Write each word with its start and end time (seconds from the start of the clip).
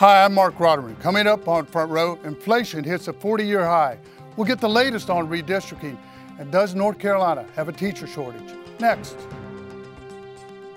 Hi, 0.00 0.24
I'm 0.24 0.32
Marc 0.32 0.56
Rotterman. 0.56 0.98
Coming 0.98 1.26
up 1.26 1.46
on 1.46 1.66
Front 1.66 1.90
Row, 1.90 2.18
inflation 2.24 2.82
hits 2.82 3.08
a 3.08 3.12
40 3.12 3.44
year 3.44 3.66
high. 3.66 3.98
We'll 4.34 4.46
get 4.46 4.58
the 4.58 4.66
latest 4.66 5.10
on 5.10 5.28
redistricting. 5.28 5.98
And 6.38 6.50
does 6.50 6.74
North 6.74 6.98
Carolina 6.98 7.44
have 7.54 7.68
a 7.68 7.72
teacher 7.72 8.06
shortage? 8.06 8.56
Next. 8.78 9.14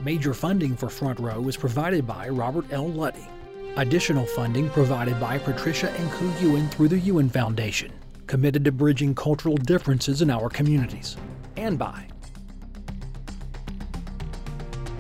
Major 0.01 0.33
funding 0.33 0.75
for 0.75 0.89
Front 0.89 1.21
Row 1.21 1.47
is 1.47 1.55
provided 1.55 2.05
by 2.05 2.28
Robert 2.28 2.65
L. 2.73 2.89
Luddy. 2.89 3.25
Additional 3.78 4.25
funding 4.25 4.70
provided 4.71 5.17
by 5.21 5.37
Patricia 5.37 5.89
and 5.89 6.11
Ku 6.11 6.29
Ewan 6.41 6.67
through 6.67 6.89
the 6.89 6.99
Ewan 6.99 7.29
Foundation, 7.29 7.93
committed 8.27 8.65
to 8.65 8.73
bridging 8.73 9.15
cultural 9.15 9.55
differences 9.55 10.21
in 10.21 10.29
our 10.29 10.49
communities. 10.49 11.15
And 11.55 11.79
by 11.79 12.07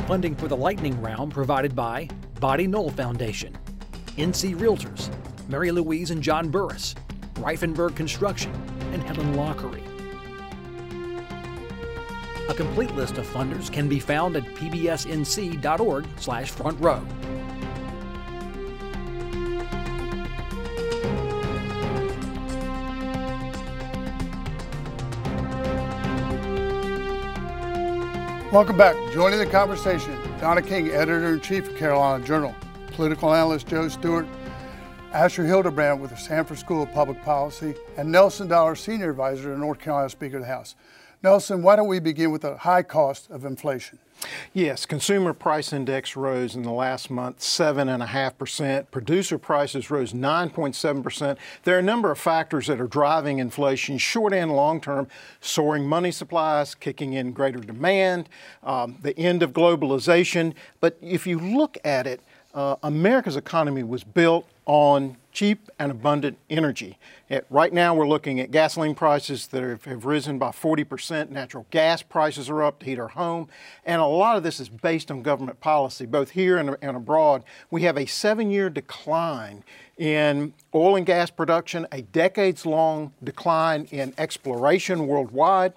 funding 0.07 0.33
for 0.33 0.47
the 0.47 0.55
lightning 0.55 1.01
round 1.01 1.33
provided 1.33 1.75
by 1.75 2.07
Body 2.39 2.67
Knoll 2.67 2.89
Foundation, 2.91 3.57
NC 4.17 4.55
Realtors, 4.57 5.09
Mary 5.49 5.71
Louise 5.71 6.11
and 6.11 6.21
John 6.21 6.49
Burris, 6.49 6.93
Rifenburg 7.35 7.95
Construction, 7.95 8.53
and 8.91 9.01
Helen 9.01 9.33
Lockery. 9.33 9.83
A 12.49 12.53
complete 12.53 12.93
list 12.93 13.17
of 13.17 13.25
funders 13.25 13.71
can 13.71 13.89
be 13.89 13.99
found 13.99 14.35
at 14.35 14.43
pbsnc.org 14.43 16.05
slash 16.17 16.51
front 16.51 16.79
row. 16.79 17.01
Welcome 28.51 28.77
back. 28.77 28.95
Joining 29.11 29.39
the 29.39 29.47
conversation, 29.47 30.15
Donna 30.39 30.61
King, 30.61 30.89
editor-in-chief 30.89 31.69
of 31.69 31.75
Carolina 31.75 32.23
Journal, 32.23 32.53
political 32.93 33.33
analyst 33.33 33.67
Joe 33.67 33.87
Stewart, 33.87 34.27
Asher 35.11 35.45
Hildebrand 35.45 35.99
with 35.99 36.11
the 36.11 36.17
Sanford 36.17 36.57
School 36.57 36.83
of 36.83 36.91
Public 36.93 37.21
Policy, 37.23 37.75
and 37.97 38.11
Nelson 38.11 38.47
Dollar, 38.47 38.75
Senior 38.75 39.09
Advisor 39.11 39.53
to 39.53 39.57
North 39.57 39.79
Carolina 39.79 40.09
Speaker 40.09 40.37
of 40.37 40.43
the 40.43 40.47
House. 40.47 40.75
Nelson, 41.23 41.63
why 41.63 41.77
don't 41.77 41.87
we 41.87 41.99
begin 41.99 42.31
with 42.31 42.41
the 42.41 42.57
high 42.57 42.83
cost 42.83 43.29
of 43.31 43.45
inflation? 43.45 43.97
Yes, 44.53 44.85
consumer 44.85 45.33
price 45.33 45.71
index 45.71 46.15
rose 46.15 46.55
in 46.55 46.63
the 46.63 46.71
last 46.71 47.09
month 47.09 47.39
7.5%. 47.39 48.91
Producer 48.91 49.37
prices 49.37 49.89
rose 49.89 50.13
9.7%. 50.13 51.37
There 51.63 51.75
are 51.75 51.79
a 51.79 51.83
number 51.83 52.11
of 52.11 52.19
factors 52.19 52.67
that 52.67 52.79
are 52.79 52.87
driving 52.87 53.39
inflation, 53.39 53.97
short 53.97 54.33
and 54.33 54.51
long 54.53 54.81
term. 54.81 55.07
Soaring 55.39 55.87
money 55.87 56.11
supplies, 56.11 56.75
kicking 56.75 57.13
in 57.13 57.31
greater 57.31 57.59
demand, 57.59 58.29
um, 58.61 58.97
the 59.01 59.17
end 59.17 59.43
of 59.43 59.53
globalization. 59.53 60.53
But 60.79 60.97
if 61.01 61.25
you 61.25 61.39
look 61.39 61.77
at 61.85 62.05
it, 62.05 62.21
uh, 62.53 62.75
America's 62.83 63.35
economy 63.35 63.83
was 63.83 64.03
built 64.03 64.47
on 64.65 65.17
cheap 65.31 65.69
and 65.79 65.91
abundant 65.91 66.37
energy. 66.49 66.97
At, 67.29 67.45
right 67.49 67.73
now, 67.73 67.95
we're 67.95 68.07
looking 68.07 68.39
at 68.39 68.51
gasoline 68.51 68.93
prices 68.93 69.47
that 69.47 69.63
have, 69.63 69.83
have, 69.85 70.05
risen 70.05 70.37
by 70.37 70.49
40%. 70.49 71.31
Natural 71.31 71.65
gas 71.71 72.03
prices 72.03 72.49
are 72.49 72.63
up 72.63 72.79
to 72.79 72.85
heat 72.85 72.99
our 72.99 73.09
home. 73.09 73.49
And 73.85 73.99
a 73.99 74.05
lot 74.05 74.37
of 74.37 74.43
this 74.43 74.59
is 74.59 74.69
based 74.69 75.09
on 75.09 75.23
government 75.23 75.59
policy, 75.59 76.05
both 76.05 76.31
here 76.31 76.57
and, 76.57 76.77
and 76.81 76.95
abroad. 76.95 77.43
We 77.71 77.81
have 77.81 77.97
a 77.97 78.05
seven 78.05 78.51
year 78.51 78.69
decline 78.69 79.63
in 79.97 80.53
oil 80.73 80.95
and 80.95 81.05
gas 81.05 81.31
production, 81.31 81.87
a 81.91 82.01
decades 82.01 82.65
long 82.65 83.11
decline 83.23 83.87
in 83.91 84.13
exploration 84.17 85.07
worldwide. 85.07 85.73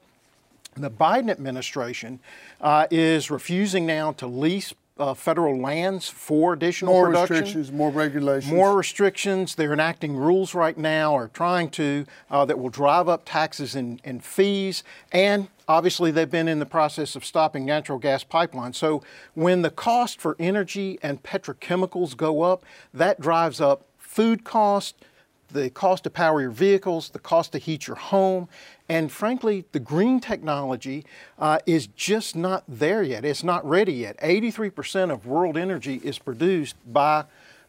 The 0.76 0.90
Biden 0.90 1.30
administration 1.30 2.20
uh, 2.60 2.86
is 2.90 3.30
refusing 3.30 3.86
now 3.86 4.12
to 4.12 4.26
lease 4.26 4.74
uh, 4.98 5.14
federal 5.14 5.60
lands 5.60 6.08
for 6.08 6.52
additional 6.52 6.92
more 6.92 7.06
production. 7.06 7.36
restrictions, 7.36 7.72
more 7.72 7.90
regulations. 7.90 8.52
More 8.52 8.76
restrictions. 8.76 9.54
They're 9.54 9.72
enacting 9.72 10.16
rules 10.16 10.54
right 10.54 10.76
now 10.76 11.12
or 11.14 11.28
trying 11.28 11.70
to 11.70 12.06
uh, 12.30 12.44
that 12.46 12.58
will 12.58 12.70
drive 12.70 13.08
up 13.08 13.22
taxes 13.24 13.74
and, 13.74 14.00
and 14.04 14.24
fees. 14.24 14.82
And 15.12 15.48
obviously, 15.68 16.10
they've 16.10 16.30
been 16.30 16.48
in 16.48 16.58
the 16.58 16.66
process 16.66 17.14
of 17.14 17.24
stopping 17.24 17.66
natural 17.66 17.98
gas 17.98 18.24
pipelines. 18.24 18.76
So 18.76 19.02
when 19.34 19.62
the 19.62 19.70
cost 19.70 20.20
for 20.20 20.34
energy 20.38 20.98
and 21.02 21.22
petrochemicals 21.22 22.16
go 22.16 22.42
up, 22.42 22.64
that 22.94 23.20
drives 23.20 23.60
up 23.60 23.86
food 23.98 24.44
costs 24.44 24.94
the 25.48 25.70
cost 25.70 26.04
to 26.04 26.10
power 26.10 26.40
your 26.40 26.50
vehicles, 26.50 27.10
the 27.10 27.18
cost 27.18 27.52
to 27.52 27.58
heat 27.58 27.86
your 27.86 27.96
home, 27.96 28.48
and 28.88 29.10
frankly, 29.10 29.64
the 29.72 29.80
green 29.80 30.20
technology 30.20 31.04
uh, 31.38 31.58
is 31.66 31.86
just 31.88 32.36
not 32.36 32.64
there 32.68 33.02
yet. 33.02 33.24
It's 33.24 33.42
not 33.42 33.66
ready 33.68 33.94
yet. 33.94 34.18
83% 34.20 35.10
of 35.10 35.26
world 35.26 35.56
energy 35.56 36.00
is 36.04 36.18
produced 36.18 36.76
by 36.86 37.24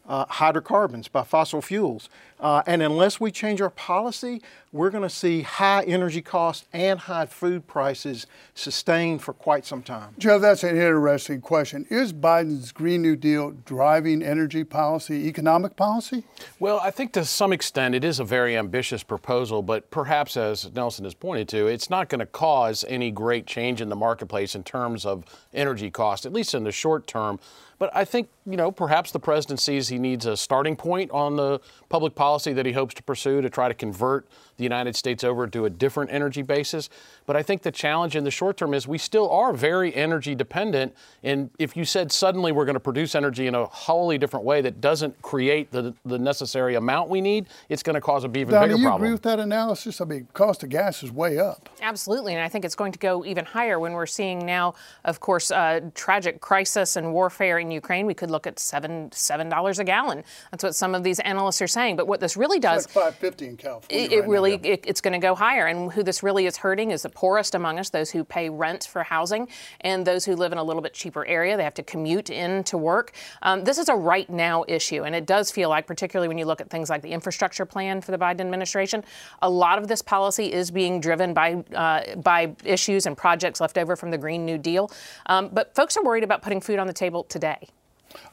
uh, 0.08 0.24
hydrocarbons, 0.28 1.06
by 1.06 1.22
fossil 1.22 1.62
fuels. 1.62 2.08
Uh, 2.40 2.62
and 2.66 2.82
unless 2.82 3.20
we 3.20 3.30
change 3.30 3.60
our 3.60 3.70
policy, 3.70 4.40
we're 4.72 4.90
going 4.90 5.02
to 5.02 5.10
see 5.10 5.42
high 5.42 5.82
energy 5.84 6.22
costs 6.22 6.66
and 6.72 7.00
high 7.00 7.26
food 7.26 7.66
prices 7.66 8.26
sustained 8.54 9.22
for 9.22 9.32
quite 9.32 9.66
some 9.66 9.82
time. 9.82 10.14
Joe, 10.18 10.38
that's 10.38 10.62
an 10.62 10.76
interesting 10.76 11.40
question. 11.40 11.86
Is 11.90 12.12
Biden's 12.12 12.70
Green 12.70 13.02
New 13.02 13.16
Deal 13.16 13.50
driving 13.64 14.22
energy 14.22 14.64
policy, 14.64 15.26
economic 15.26 15.74
policy? 15.74 16.24
Well, 16.60 16.78
I 16.80 16.90
think 16.90 17.12
to 17.14 17.24
some 17.24 17.52
extent 17.52 17.94
it 17.94 18.04
is 18.04 18.20
a 18.20 18.24
very 18.24 18.56
ambitious 18.56 19.02
proposal, 19.02 19.62
but 19.62 19.90
perhaps, 19.90 20.36
as 20.36 20.72
Nelson 20.72 21.04
has 21.04 21.14
pointed 21.14 21.48
to, 21.48 21.66
it's 21.66 21.90
not 21.90 22.08
going 22.08 22.20
to 22.20 22.26
cause 22.26 22.84
any 22.88 23.10
great 23.10 23.46
change 23.46 23.80
in 23.80 23.88
the 23.88 23.96
marketplace 23.96 24.54
in 24.54 24.62
terms 24.62 25.04
of 25.04 25.24
energy 25.58 25.90
costs, 25.90 26.24
at 26.24 26.32
least 26.32 26.54
in 26.54 26.64
the 26.64 26.72
short 26.72 27.06
term. 27.06 27.38
But 27.78 27.94
I 27.94 28.04
think, 28.04 28.28
you 28.44 28.56
know, 28.56 28.72
perhaps 28.72 29.12
the 29.12 29.20
president 29.20 29.60
sees 29.60 29.86
he 29.86 29.98
needs 29.98 30.26
a 30.26 30.36
starting 30.36 30.74
point 30.74 31.12
on 31.12 31.36
the 31.36 31.60
public 31.88 32.16
policy 32.16 32.52
that 32.54 32.66
he 32.66 32.72
hopes 32.72 32.92
to 32.94 33.02
pursue 33.04 33.40
to 33.40 33.48
try 33.48 33.68
to 33.68 33.74
convert 33.74 34.26
the 34.56 34.64
United 34.64 34.96
States 34.96 35.22
over 35.22 35.46
to 35.46 35.64
a 35.64 35.70
different 35.70 36.12
energy 36.12 36.42
basis. 36.42 36.90
But 37.24 37.36
I 37.36 37.44
think 37.44 37.62
the 37.62 37.70
challenge 37.70 38.16
in 38.16 38.24
the 38.24 38.32
short 38.32 38.56
term 38.56 38.74
is 38.74 38.88
we 38.88 38.98
still 38.98 39.30
are 39.30 39.52
very 39.52 39.94
energy 39.94 40.34
dependent. 40.34 40.92
And 41.22 41.50
if 41.60 41.76
you 41.76 41.84
said 41.84 42.10
suddenly 42.10 42.50
we're 42.50 42.64
going 42.64 42.74
to 42.74 42.80
produce 42.80 43.14
energy 43.14 43.46
in 43.46 43.54
a 43.54 43.66
wholly 43.66 44.18
different 44.18 44.44
way 44.44 44.60
that 44.62 44.80
doesn't 44.80 45.20
create 45.22 45.70
the, 45.70 45.94
the 46.04 46.18
necessary 46.18 46.74
amount 46.74 47.08
we 47.08 47.20
need, 47.20 47.46
it's 47.68 47.84
going 47.84 47.94
to 47.94 48.00
cause 48.00 48.24
a 48.24 48.28
even 48.28 48.48
Donna, 48.48 48.66
bigger 48.66 48.76
you 48.76 48.84
problem. 48.84 49.02
agree 49.02 49.12
with 49.12 49.22
that 49.22 49.38
analysis? 49.38 50.00
I 50.00 50.04
mean, 50.04 50.26
cost 50.32 50.64
of 50.64 50.68
gas 50.68 51.04
is 51.04 51.12
way 51.12 51.38
up. 51.38 51.68
Absolutely, 51.80 52.34
and 52.34 52.42
I 52.42 52.48
think 52.48 52.64
it's 52.64 52.74
going 52.74 52.92
to 52.92 52.98
go 52.98 53.24
even 53.24 53.44
higher 53.44 53.78
when 53.78 53.92
we're 53.92 54.06
seeing 54.06 54.44
now, 54.44 54.74
of 55.04 55.20
course, 55.20 55.47
uh, 55.50 55.80
tragic 55.94 56.40
crisis 56.40 56.96
and 56.96 57.12
warfare 57.12 57.58
in 57.58 57.70
Ukraine. 57.70 58.06
We 58.06 58.14
could 58.14 58.30
look 58.30 58.46
at 58.46 58.58
seven 58.58 59.10
seven 59.12 59.48
dollars 59.48 59.78
a 59.78 59.84
gallon. 59.84 60.24
That's 60.50 60.64
what 60.64 60.74
some 60.74 60.94
of 60.94 61.02
these 61.02 61.20
analysts 61.20 61.62
are 61.62 61.66
saying. 61.66 61.96
But 61.96 62.06
what 62.06 62.20
this 62.20 62.36
really 62.36 62.58
does, 62.58 62.84
it's 62.84 62.96
like 62.96 63.04
five 63.04 63.14
fifty 63.16 63.46
in 63.46 63.56
California. 63.56 64.06
It, 64.06 64.12
it 64.12 64.20
right 64.20 64.28
really 64.28 64.56
now, 64.56 64.62
yeah. 64.64 64.72
it, 64.72 64.84
it's 64.86 65.00
going 65.00 65.12
to 65.12 65.18
go 65.18 65.34
higher, 65.34 65.66
and 65.66 65.92
who 65.92 66.02
this 66.02 66.22
really 66.22 66.46
is 66.46 66.56
hurting 66.56 66.90
is 66.90 67.02
the 67.02 67.08
poorest 67.08 67.54
among 67.54 67.78
us, 67.78 67.90
those 67.90 68.10
who 68.10 68.24
pay 68.24 68.48
rent 68.48 68.84
for 68.84 69.02
housing, 69.02 69.48
and 69.80 70.06
those 70.06 70.24
who 70.24 70.34
live 70.36 70.52
in 70.52 70.58
a 70.58 70.64
little 70.64 70.82
bit 70.82 70.94
cheaper 70.94 71.24
area. 71.26 71.56
They 71.56 71.64
have 71.64 71.74
to 71.74 71.82
commute 71.82 72.30
in 72.30 72.64
to 72.64 72.78
work. 72.78 73.12
Um, 73.42 73.64
this 73.64 73.78
is 73.78 73.88
a 73.88 73.94
right 73.94 74.28
now 74.28 74.64
issue, 74.68 75.04
and 75.04 75.14
it 75.14 75.26
does 75.26 75.50
feel 75.50 75.68
like, 75.68 75.86
particularly 75.86 76.28
when 76.28 76.38
you 76.38 76.44
look 76.44 76.60
at 76.60 76.70
things 76.70 76.90
like 76.90 77.02
the 77.02 77.10
infrastructure 77.10 77.66
plan 77.66 78.00
for 78.00 78.10
the 78.10 78.18
Biden 78.18 78.40
administration, 78.40 79.04
a 79.42 79.48
lot 79.48 79.78
of 79.78 79.88
this 79.88 80.02
policy 80.02 80.52
is 80.52 80.70
being 80.70 81.00
driven 81.00 81.34
by 81.34 81.54
uh, 81.74 82.16
by 82.16 82.54
issues 82.64 83.06
and 83.06 83.16
projects 83.16 83.60
left 83.60 83.78
over 83.78 83.96
from 83.96 84.10
the 84.10 84.18
Green 84.18 84.44
New 84.44 84.58
Deal. 84.58 84.90
Um, 85.28 85.48
but 85.52 85.74
folks 85.74 85.96
are 85.96 86.02
worried 86.02 86.24
about 86.24 86.42
putting 86.42 86.60
food 86.60 86.78
on 86.78 86.86
the 86.86 86.92
table 86.92 87.24
today. 87.24 87.68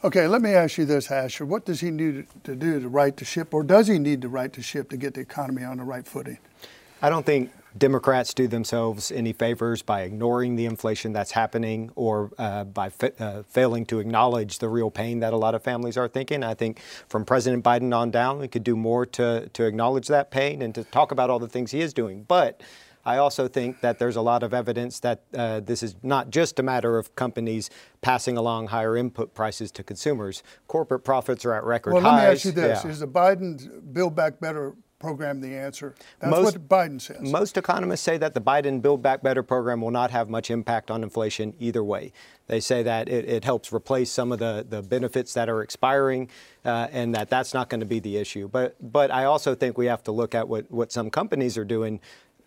Okay, 0.02 0.26
let 0.26 0.40
me 0.40 0.54
ask 0.54 0.78
you 0.78 0.86
this, 0.86 1.10
Asher. 1.10 1.44
What 1.44 1.66
does 1.66 1.80
he 1.80 1.90
need 1.90 2.26
to 2.44 2.54
do 2.54 2.80
to 2.80 2.88
right 2.88 3.14
the 3.14 3.24
ship, 3.24 3.52
or 3.52 3.62
does 3.62 3.88
he 3.88 3.98
need 3.98 4.22
to 4.22 4.28
right 4.28 4.52
the 4.52 4.62
ship 4.62 4.88
to 4.90 4.96
get 4.96 5.14
the 5.14 5.20
economy 5.20 5.64
on 5.64 5.76
the 5.76 5.84
right 5.84 6.06
footing? 6.06 6.38
I 7.02 7.10
don't 7.10 7.26
think 7.26 7.52
Democrats 7.76 8.32
do 8.32 8.48
themselves 8.48 9.12
any 9.12 9.34
favors 9.34 9.82
by 9.82 10.02
ignoring 10.02 10.56
the 10.56 10.64
inflation 10.64 11.12
that's 11.12 11.32
happening 11.32 11.90
or 11.94 12.30
uh, 12.38 12.64
by 12.64 12.88
fa- 12.88 13.12
uh, 13.22 13.42
failing 13.42 13.84
to 13.86 13.98
acknowledge 13.98 14.58
the 14.58 14.68
real 14.68 14.90
pain 14.90 15.20
that 15.20 15.34
a 15.34 15.36
lot 15.36 15.54
of 15.54 15.62
families 15.62 15.98
are 15.98 16.08
thinking. 16.08 16.42
I 16.42 16.54
think 16.54 16.80
from 17.08 17.26
President 17.26 17.62
Biden 17.62 17.94
on 17.94 18.10
down, 18.10 18.38
we 18.38 18.48
could 18.48 18.64
do 18.64 18.76
more 18.76 19.04
to, 19.06 19.50
to 19.52 19.66
acknowledge 19.66 20.08
that 20.08 20.30
pain 20.30 20.62
and 20.62 20.74
to 20.74 20.84
talk 20.84 21.12
about 21.12 21.28
all 21.28 21.38
the 21.38 21.48
things 21.48 21.70
he 21.70 21.82
is 21.82 21.92
doing. 21.92 22.24
But 22.26 22.62
I 23.06 23.18
also 23.18 23.46
think 23.46 23.80
that 23.82 24.00
there's 24.00 24.16
a 24.16 24.20
lot 24.20 24.42
of 24.42 24.52
evidence 24.52 24.98
that 25.00 25.22
uh, 25.32 25.60
this 25.60 25.84
is 25.84 25.94
not 26.02 26.30
just 26.30 26.58
a 26.58 26.62
matter 26.62 26.98
of 26.98 27.14
companies 27.14 27.70
passing 28.02 28.36
along 28.36 28.66
higher 28.66 28.96
input 28.96 29.32
prices 29.32 29.70
to 29.72 29.84
consumers. 29.84 30.42
Corporate 30.66 31.04
profits 31.04 31.44
are 31.44 31.54
at 31.54 31.62
record 31.62 31.94
well, 31.94 32.02
highs. 32.02 32.12
let 32.12 32.22
me 32.22 32.32
ask 32.32 32.44
you 32.44 32.50
this: 32.50 32.84
Yeah. 32.84 32.90
Is 32.90 32.98
the 32.98 33.06
Biden 33.06 33.92
Build 33.92 34.16
Back 34.16 34.40
Better 34.40 34.74
program 34.98 35.40
the 35.40 35.54
answer? 35.54 35.94
That's 36.18 36.30
Most- 36.30 36.58
what 36.58 36.68
Biden 36.68 37.00
says. 37.00 37.20
Most 37.20 37.56
economists 37.56 38.00
say 38.00 38.18
that 38.18 38.34
the 38.34 38.40
Biden 38.40 38.82
Build 38.82 39.02
Back 39.02 39.22
Better 39.22 39.44
program 39.44 39.80
will 39.80 39.92
not 39.92 40.10
have 40.10 40.28
much 40.28 40.50
impact 40.50 40.90
on 40.90 41.04
inflation 41.04 41.54
either 41.60 41.84
way. 41.84 42.12
They 42.48 42.60
say 42.60 42.82
that 42.82 43.08
it, 43.08 43.28
it 43.28 43.44
helps 43.44 43.72
replace 43.72 44.10
some 44.10 44.32
of 44.32 44.38
the, 44.38 44.64
the 44.68 44.82
benefits 44.82 45.34
that 45.34 45.48
are 45.48 45.62
expiring 45.62 46.28
uh, 46.64 46.88
and 46.92 47.14
that 47.14 47.28
that's 47.28 47.52
not 47.52 47.68
going 47.68 47.80
to 47.80 47.86
be 47.86 48.00
the 48.00 48.16
issue. 48.16 48.48
But, 48.48 48.76
but 48.80 49.10
I 49.10 49.24
also 49.24 49.54
think 49.54 49.76
we 49.76 49.86
have 49.86 50.02
to 50.04 50.12
look 50.12 50.34
at 50.34 50.48
what, 50.48 50.70
what 50.70 50.92
some 50.92 51.10
companies 51.10 51.58
are 51.58 51.64
doing. 51.64 52.00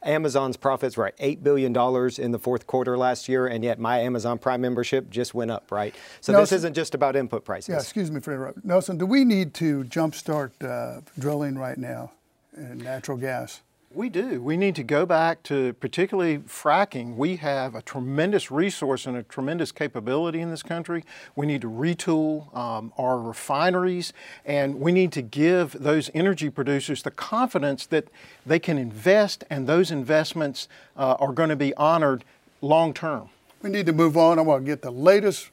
Amazon's 0.03 0.57
profits 0.57 0.95
were 0.95 1.07
at 1.07 1.17
$8 1.17 1.43
billion 1.43 1.75
in 2.17 2.31
the 2.31 2.39
fourth 2.39 2.67
quarter 2.67 2.97
last 2.97 3.27
year, 3.27 3.47
and 3.47 3.63
yet 3.63 3.79
my 3.79 3.99
Amazon 3.99 4.37
Prime 4.37 4.61
membership 4.61 5.09
just 5.09 5.33
went 5.33 5.51
up, 5.51 5.71
right? 5.71 5.93
So 6.21 6.31
Nelson, 6.31 6.43
this 6.43 6.51
isn't 6.53 6.73
just 6.73 6.95
about 6.95 7.15
input 7.15 7.43
prices. 7.43 7.69
Yeah, 7.69 7.79
excuse 7.79 8.09
me 8.09 8.19
for 8.21 8.33
interrupting. 8.33 8.63
Nelson, 8.65 8.97
do 8.97 9.05
we 9.05 9.25
need 9.25 9.53
to 9.55 9.83
jumpstart 9.85 10.51
uh, 10.63 11.01
drilling 11.17 11.57
right 11.57 11.77
now 11.77 12.11
in 12.55 12.77
natural 12.77 13.17
gas? 13.17 13.61
We 13.91 14.09
do. 14.09 14.39
We 14.39 14.55
need 14.55 14.75
to 14.75 14.83
go 14.83 15.07
back 15.07 15.41
to 15.43 15.73
particularly 15.73 16.37
fracking. 16.37 17.15
We 17.15 17.37
have 17.37 17.73
a 17.73 17.81
tremendous 17.81 18.51
resource 18.51 19.07
and 19.07 19.17
a 19.17 19.23
tremendous 19.23 19.71
capability 19.71 20.41
in 20.41 20.51
this 20.51 20.61
country. 20.61 21.03
We 21.35 21.47
need 21.47 21.61
to 21.61 21.69
retool 21.69 22.55
um, 22.55 22.93
our 22.99 23.19
refineries 23.19 24.13
and 24.45 24.79
we 24.79 24.91
need 24.91 25.11
to 25.13 25.23
give 25.23 25.73
those 25.73 26.11
energy 26.13 26.51
producers 26.51 27.01
the 27.01 27.09
confidence 27.09 27.87
that 27.87 28.09
they 28.45 28.59
can 28.59 28.77
invest 28.77 29.43
and 29.49 29.65
those 29.65 29.89
investments 29.89 30.67
uh, 30.95 31.15
are 31.19 31.33
going 31.33 31.49
to 31.49 31.55
be 31.55 31.73
honored 31.73 32.23
long 32.61 32.93
term. 32.93 33.29
We 33.63 33.71
need 33.71 33.87
to 33.87 33.93
move 33.93 34.17
on. 34.17 34.37
I 34.37 34.43
want 34.43 34.65
to 34.65 34.71
get 34.71 34.83
the 34.83 34.91
latest 34.91 35.49